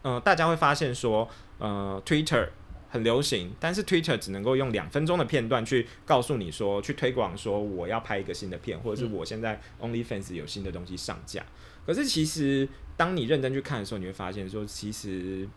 [0.03, 2.49] 呃，大家会发现说，呃，Twitter。
[2.89, 11.45] 很流行，但是 Twitter 只能够用两分钟的片段去告诉你说，去推广说我要拍一个新的片，或者是我现在 OnlyFans 有新的东西上架。
[11.87, 15.49] 可是其实当你认真去看的时候，你会发现说，其实。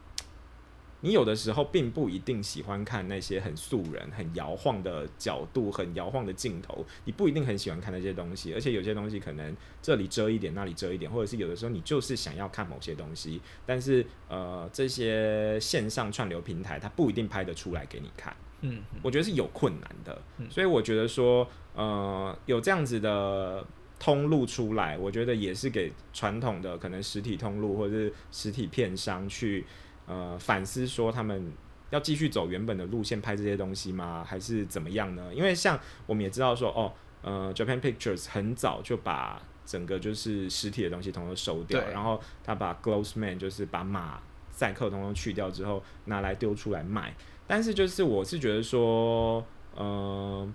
[1.01, 23.65] 你有的时候并不一定喜欢看那些很素人、很摇晃的角度、很摇晃的镜头，你不一定很喜欢看那些东西，而且有些东西可能这里遮一点，那里遮一点，或者是有的时候你就是想要看某些东西，但是呃，这些线上串流平台它不一定拍得出来给你看，嗯，我觉得是有困难的，所以我觉得说呃，有这样子的
[23.97, 29.65] 通路出来，我觉得也是给传统的可能实体通路或者是实体片商去。
[30.05, 31.53] 呃，反思说他们
[31.89, 34.23] 要继续走原本的路线拍这些东西吗？
[34.27, 35.33] 还是怎么样呢？
[35.33, 47.15] 因为像我们也知道说，哦，呃，Japan Pictures 很早就把整个就是实体的东西统统收掉，然后他把 Glossman 就是把马赛克统统去掉之后拿来丢出来卖。
[47.47, 49.45] 但是就是我是觉得说，
[49.75, 50.49] 呃，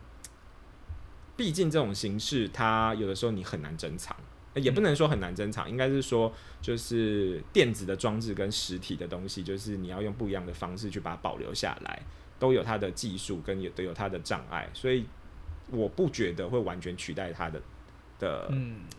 [1.36, 4.16] 毕竟这种形式它有的时候你很难珍藏。
[4.56, 6.32] 也不能说很难珍藏，应该是说，
[6.62, 12.02] 就是电子的装置跟实体的东西，就是你要用不一样的方式去把它保留下来，
[12.38, 15.04] 都有它的技术跟有都有它的障碍，所以
[15.70, 17.60] 我不觉得会完全取代它的
[18.18, 18.50] 的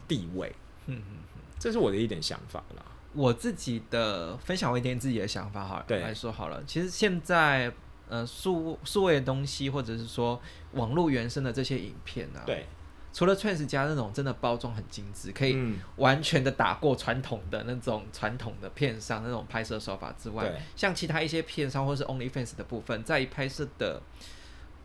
[0.08, 0.54] 地位。
[0.86, 2.86] 嗯嗯嗯，这是我的一点想法啦。
[3.14, 6.64] 我自己的分享一点自己的想法哈，来说好了。
[6.66, 7.74] 其实现在
[8.08, 10.40] 呃数数位的东西，或者是说
[10.74, 12.68] 网络原生的这些影片啊，对。
[13.14, 15.58] 除了 Trans 家那种真的包装很精致，可以
[15.96, 24.02] 完全的打过传统的那种传统的片商那种拍摄手法之外，像其他一些片商或是 OnlyFans 的部分，在拍摄的，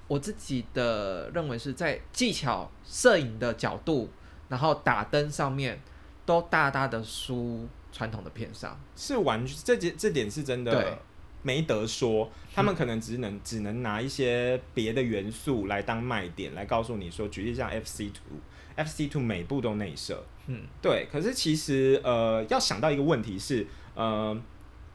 [0.08, 4.10] 我自己的认为是在技巧、摄影的角度，
[4.48, 5.80] 然后打灯上面，
[6.24, 10.98] 都大大的输传统的片商，是完这这这点是真的。
[11.42, 21.08] 没得说，他们可能只能只能拿一些别的元素来当卖点，来告诉你说，举例像 F C Two，F C Two 每部都内设，嗯，对。
[21.10, 24.40] 可是其实呃，要想到一个问题是，呃，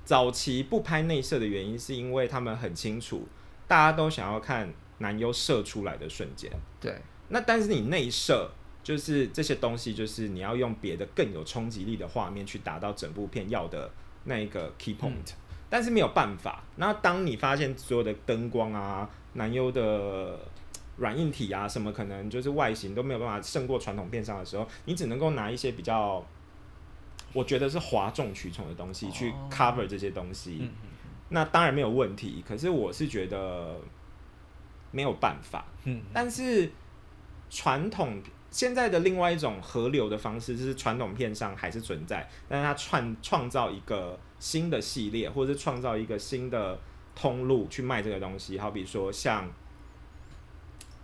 [0.05, 3.27] 早期不拍内设的原因是因为他们很清楚，
[3.67, 6.95] 大家都想要看男优射出来的瞬间，对。
[7.29, 8.49] 那但是你内设
[8.81, 13.91] 就是这些东西，就是你要用别的更有冲击力的画面去达到整部片要的
[14.23, 15.33] 那一个 key point。
[15.69, 16.63] 但是没有办法。
[16.77, 20.39] 那当你发现所有的灯光啊、男优的
[20.97, 26.23] 软硬体啊，什么可能就是外形都没有办法胜过传统片上的时候，你只能够拿一些比较，
[27.33, 30.69] 我觉得是哗众取宠的东西去 cover 这些东西。
[31.29, 32.43] 那当然没有问题。
[32.47, 33.75] 可是我是觉得
[34.91, 35.65] 没有办法。
[35.83, 36.01] 嗯。
[36.13, 36.71] 但是
[37.49, 44.17] 传统现在的另外一种河流的方式，就是传统片上还是存在，但是它创创造一个。
[44.39, 46.79] 新的系列，或者是创造一个新的
[47.15, 49.49] 通路去卖这个东西，好比说像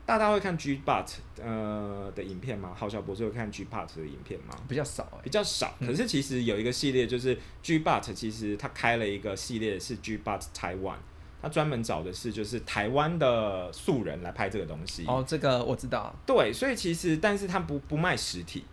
[0.06, 1.08] 大家会看 G But
[1.42, 2.76] 呃的影片吗？
[2.78, 4.54] 郝小博士会看 G But 的影片吗？
[4.68, 5.74] 比较少，比较少。
[5.80, 10.98] 可是其实有一个系列，就是 G But，其实他开了一个系列是 G But Taiwan，
[11.42, 15.06] 他专门找的是就是台湾的素人来拍这个东西。
[15.08, 16.14] 哦，这个我知道。
[16.26, 18.66] 对，所以其实但是他不不卖实体，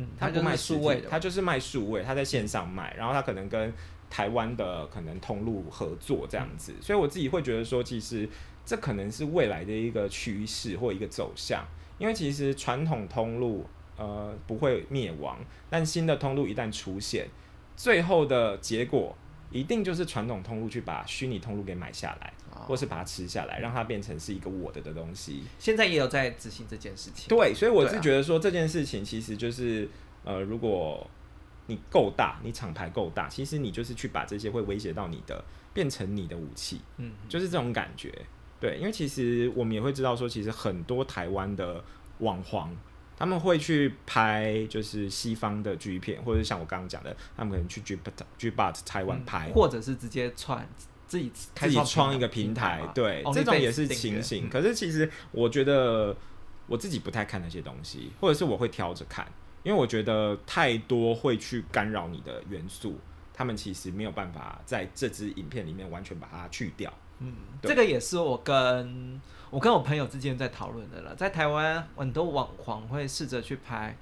[0.00, 3.72] 嗯，他不卖数位的，他就是卖数位，他在线上卖，然后他可能跟
[4.10, 6.74] 台湾的可能通路合作这样子。
[6.80, 8.28] 所以我自己会觉得说，其实。
[8.62, 11.66] 这可能是未来的一个趋势或一个走向，
[11.98, 15.36] 因为其实传统通路呃不会灭亡，
[15.68, 17.26] 但新的通路一旦出现，
[17.74, 19.16] 最后的结果
[19.50, 22.32] 一定就是传统通路去把虚拟通路给买下来，
[22.66, 25.42] 或是把它吃下来，让它变成是一个我的的东西。
[25.58, 27.28] 现在也有在执行这件事情。
[27.28, 29.88] 对，所以我是觉得说这件事情其实就是
[30.24, 31.08] 呃，如果
[31.66, 38.12] 你够大，你厂牌够大，其实你就是去把这些会威胁到你的变成你的武器，嗯，就是这种感觉。
[38.58, 41.82] 对，因为其实我们也会知道说，其实很多台湾的
[42.18, 42.76] 网黄，
[43.16, 47.98] 他们会去拍就是西方的剧片，或者像我刚刚讲的，他们可能去 G
[48.36, 50.62] G But 台湾拍，或者是直接创
[51.10, 54.48] 自己自己创一个平台，对，这种也是情形。
[54.48, 56.16] 可是其实我觉得
[56.68, 59.26] 我自己不太看那些东西，或者是我会挑着看，
[59.64, 62.96] 因为我觉得太多会去干扰你的元素，
[63.34, 66.92] 他们其实没有办法在这支影片里面完全把它去掉。
[67.18, 71.12] 嗯，这个也是我跟我跟我朋友之间在讨论的了。
[71.16, 73.96] 在台湾，很多网黄会试着去拍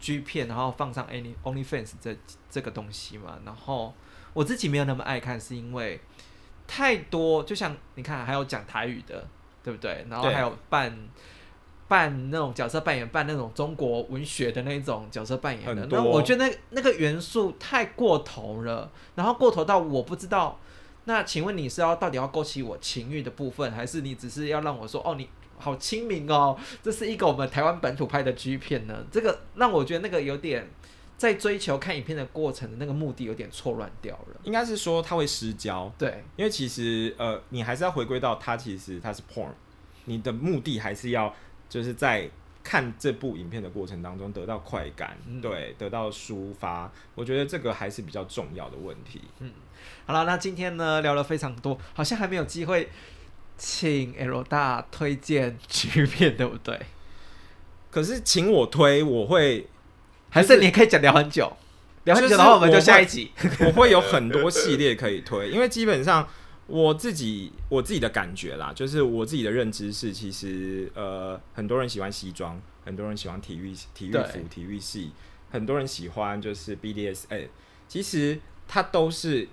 [0.00, 2.16] G 片，然后放上 Any OnlyFans 这
[2.50, 3.38] 这个东西嘛。
[3.46, 3.94] 然后
[4.32, 6.00] 我自己没有那么爱看，是因为
[6.66, 9.26] 太多，就像你看，还有讲台语的，
[9.62, 10.04] 对不对？
[10.08, 10.96] 然后还有扮
[11.86, 15.86] 扮那种角色扮演，扮那种中国文学的那种角色扮演的。
[15.90, 20.58] 那我觉得那那个元素太过头了，然后过头到我不知道。
[21.04, 26.58] 那请问你是要到底要勾起我情欲的部分，还是你只是要让我说哦你好亲民哦？
[26.82, 29.04] 这是一个我们台湾本土拍的 G 片呢？
[29.10, 30.66] 这个让我觉得那个有点
[31.16, 34.40] 在追求看影片的过程的那个目的有点错乱掉了。
[34.42, 39.48] 应该是说它会失焦，对，因为其实呃你还是要回归到它其实它是 porn，
[40.04, 41.34] 你的目的还是要
[41.68, 42.28] 就是在
[42.62, 49.52] 看这部影片的过程当中得到快感，对，得到抒发，我觉得这个还是比较重要的问题，嗯。
[50.06, 52.88] 好了，那今天呢聊了非常多，好像还没有机会
[53.58, 56.80] 请 L 大推荐剧片，对不对？
[57.90, 59.68] 可是请我推，我会
[60.34, 61.56] 还是你可以讲聊很久，
[62.02, 63.30] 聊很久的话，我们就下一集。
[63.60, 66.28] 我会有很多系列可以推，因为基本上
[66.66, 75.12] 我自己我自己的感觉啦，就是我自己的认知是，其实呃很多人喜欢西装，很多人喜欢体育体育服、体育系，
[75.52, 77.46] 很多人喜欢就是 BDSA，
[77.86, 79.46] 其实它都是。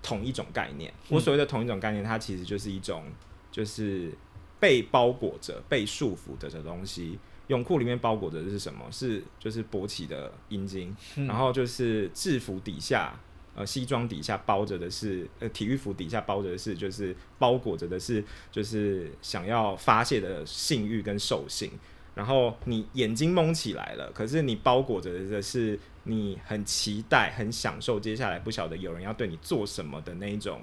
[0.00, 3.02] 同一种概念，我所谓的同一种概念，它其实就是一种，
[3.50, 4.12] 就是
[4.60, 7.18] 被包裹着、被束缚着的东西。
[7.48, 8.84] 泳裤里面包裹着的是什么？
[8.90, 10.96] 是就是勃起的阴茎，
[11.26, 13.20] 然后就是制服底下，
[13.54, 21.70] 呃，西装底下包着的是，呃，体育服底下包着的是，就是包裹着的是，就是想要发泄的性欲跟兽性。
[22.14, 25.78] 然后你眼睛蒙起来了，可是你包裹着的是。
[26.04, 30.62] 你很期待、很享受接下来不晓得有人要对你做什么的那一种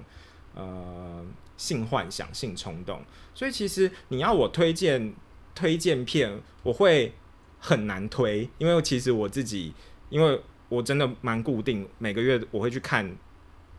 [0.56, 1.24] 呃
[1.56, 3.00] 性幻想、性冲动，
[3.32, 5.14] 所以其实你要我推荐
[5.56, 7.12] 推荐片，我会
[7.58, 9.72] 很难推，因为其实我自己，
[10.08, 13.10] 因为我真的蛮固定，每个月我会去看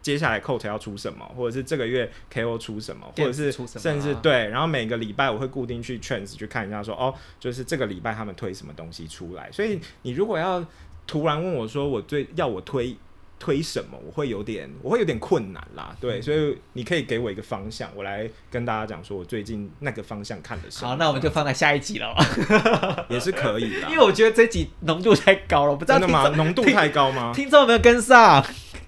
[0.01, 3.49] 接下来 c o t 要出什么，或者是这个月 KO 出什么，或者是
[3.79, 10.65] 甚至对，然后每个礼拜我会固定去 Trends 去看一下，说哦，就是这个礼拜他们推什么东西出来，所以你如果要。
[11.09, 12.93] 突然问我说：“我最要我推
[13.39, 13.97] 推什么？
[14.05, 15.95] 我会有点，我会有点困难啦。
[15.99, 20.83] 对，所以你可以给我一个方向，我来跟大家讲说，我最近那个方向看的是。
[20.83, 22.15] 好，那我们就放在下一集了，
[23.09, 23.89] 也是可以的。
[23.91, 26.27] 因为我觉得这集浓度太高了，不知道真的吗？
[26.29, 27.31] 浓度太高吗？
[27.35, 28.43] 听众有没有跟上？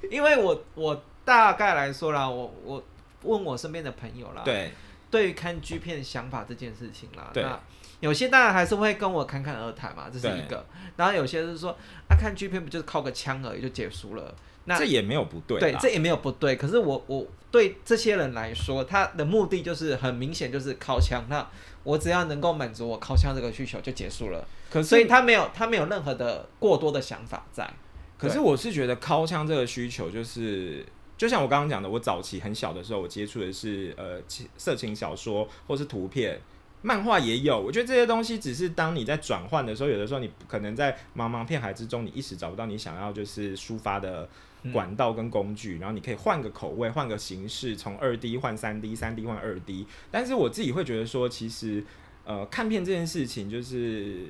[0.10, 2.84] 因为我我大概来说啦，我我
[3.24, 4.72] 问我身边的朋友啦，对，
[5.12, 7.60] 对于看 G 片想法这件事情啦，那。
[8.02, 10.66] 有些当然还是会跟我侃侃而谈嘛，这是一个。
[10.96, 11.72] 然后有些是说，
[12.08, 14.34] 啊，看剧片不就是靠个枪而已就结束了？
[14.64, 15.60] 那这也没有不对。
[15.60, 16.56] 对，这也没有不对。
[16.56, 21.26] 可是我我对这些人来说，他的目的就是很明显，就是靠枪。
[21.30, 21.46] 那
[21.84, 24.48] 我只要能够满足我靠枪这个需求就结束了。
[24.70, 27.70] 可是，所以他没有他没有任何的过多的想法在。
[28.18, 30.86] 可是我是觉得靠枪这个需求，就是
[31.20, 34.22] 就像我刚刚讲的，我早期很小的时候，我接触的是呃
[34.58, 36.40] 色情小说或是图片。
[36.82, 44.30] 漫画也有，我觉得这些东西只是当你在转换的时候，有的时候你可能在茫茫片海之中，你一时找不到你想要就是抒发的
[44.72, 49.86] 管道跟工具，然后你可以换个口味，换个形式，从二 D 换三 D，三 D 换二 D。
[50.10, 51.84] 但是我自己会觉得说，其实
[52.24, 54.28] 呃，看片这件事情就是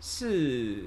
[0.00, 0.84] 是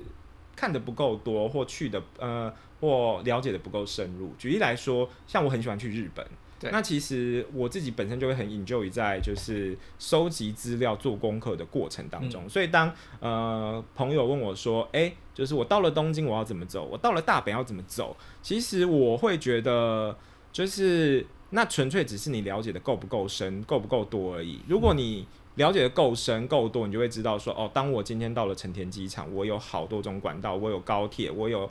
[0.56, 4.34] 看的不够多，或去的呃，或了解的不够深入。
[4.38, 6.26] 举例来说，像我很喜欢去日本。
[6.72, 12.50] 那其实我自己本身就会很 enjoy 在就是收集资料、做功课的过程当中。
[12.50, 16.84] 所以当呃朋友问我说：“哎，就是我到了东京我要怎么走？
[16.86, 20.18] 我到了大阪要怎么走？”其实我会觉得，
[20.52, 24.60] 就是那纯粹只是你了解的够不够深、够不够多而已。
[24.68, 31.70] 如果你了解的够深、够多，你就会知道说：“哦，当我今天到了成田机场，我有好多种管道，我有高铁，我有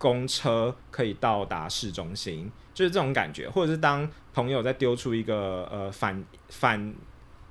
[0.00, 6.94] 公车可以到达市中心。”就是这种感觉，或者是当朋友在丢出一个呃反反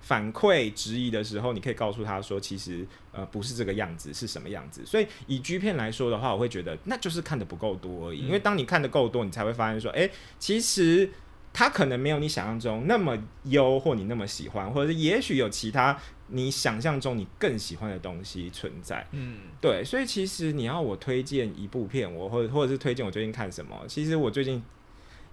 [0.02, 4.84] 反馈质疑的时候，你可以告诉他说，其实呃不是这个样子，是什么样子。
[4.86, 8.26] 所以以 G 片来说的话，我会觉得那就是看的不够多而已。
[8.26, 11.12] 因为当你看的够多，你才会发现说，哎，其实
[11.54, 15.96] 他可能没有你想象中那么优，或你那么喜欢，或者是也许有其他
[16.32, 19.06] 你想象中你更喜欢的东西存在。
[19.12, 19.84] 嗯，对。
[19.84, 24.64] 所以其实你要我推荐一部片，我或者或者是推荐我最近看什么，其实我最近。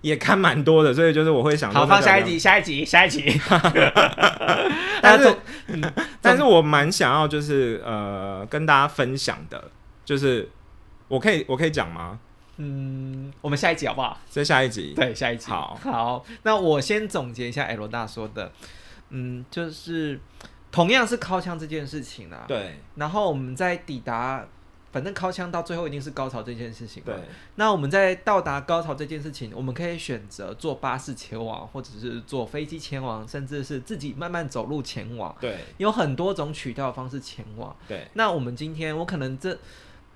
[0.02, 3.24] 也看蛮多的，所以就是我会想好放下一集，下一集，下一集。
[5.02, 5.36] 但是，
[6.20, 9.70] 但是我蛮想要就是呃跟大家分享的，
[10.04, 10.48] 就是
[11.08, 12.20] 我可以我可以讲吗？
[12.58, 14.20] 嗯，我们下一集好不好？
[14.28, 15.46] 再下一集，对，下一集。
[15.50, 18.52] 好，好，那我先总结一下 L 大说的，
[19.08, 20.20] 嗯，就是
[20.70, 24.46] 同样是靠枪这件事情啊，对，然后我们在抵达。
[24.92, 27.02] 反正靠枪到最后一定是高潮这件事情。
[27.04, 27.14] 对。
[27.56, 35.36] 那我们在到达高潮这件事情，我们可以选择坐巴士前往，或者是坐飞机前往，甚至是自己慢慢走路前往。
[35.38, 35.58] 对。
[35.76, 37.76] 有很多种渠道方式前往。
[37.86, 38.08] 对。
[38.14, 39.52] 那我们今天，我可能这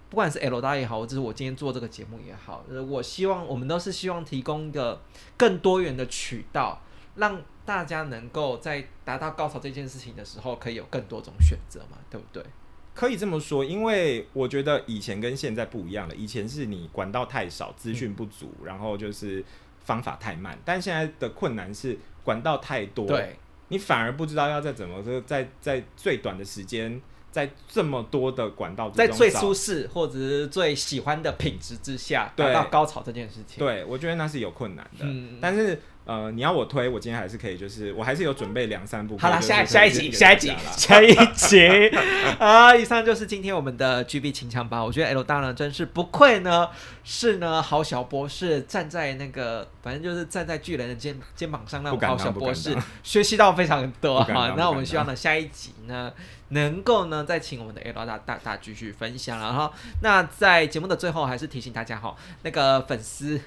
[0.08, 5.02] 不管是 L 大也好，或者是我今天做这个节目也好，我希望我们都是希望提供一个
[5.36, 6.80] 更多元的渠道，
[7.16, 7.38] 让
[7.70, 12.42] 大家能够在达到高潮这件事情的时候，可以有更多种选择嘛，对不对？
[12.92, 16.14] 可以这么说，因为我觉得以前跟现在不一样了。
[16.16, 19.44] 以前是你管道太少，资讯不足，然后就是
[19.84, 20.58] 方法太慢。
[20.64, 23.36] 但现在的困难是管道太多，对，
[23.68, 27.00] 你反而不知道要在怎么在在最短的时间，
[27.30, 33.60] 在这么多的管道，在最舒适或者是最喜欢的品质之下达到高潮这件事情。
[33.60, 35.06] 对，我觉得那是有困难的，
[35.40, 35.80] 但是。
[36.06, 39.16] 呃，你要我推，我今天还是可以，就是我还是有准备两三部。
[39.16, 41.68] 好了，下 下一集，下一集，下一集
[42.38, 42.74] 啊！
[42.74, 44.82] 以上就是今天我们的 GB 清枪吧。
[44.82, 46.68] 我觉得 L 大呢，真是不愧呢，
[47.04, 54.54] 是呢好小博士，站在那个，反正就是站在巨人的肩肩膀上那种好小博士，学习到非常多哈。
[54.56, 55.74] 那我们希望呢，下一集。
[55.86, 56.12] 呢，
[56.50, 59.38] 能够呢再请我们的 L 大大大继续分享。
[59.38, 59.72] 然后，
[60.02, 63.40] 那在节目的最后，还是提醒大家哈，那个粉丝。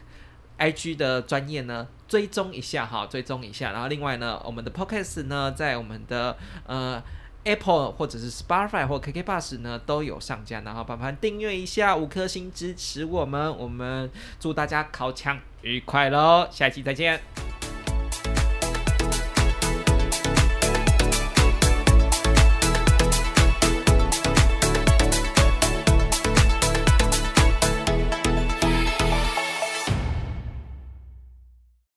[0.57, 3.71] I G 的专业呢，追踪一下哈，追踪一下。
[3.71, 7.01] 然后另外呢，我们的 Podcast 呢，在我们的呃
[7.43, 10.61] Apple 或者是 Spotify 或 KK Bus 呢都有上架。
[10.61, 13.57] 然后麻烦订阅一下，五颗星支持我们。
[13.57, 17.62] 我们祝大家考强愉快喽，下期再见。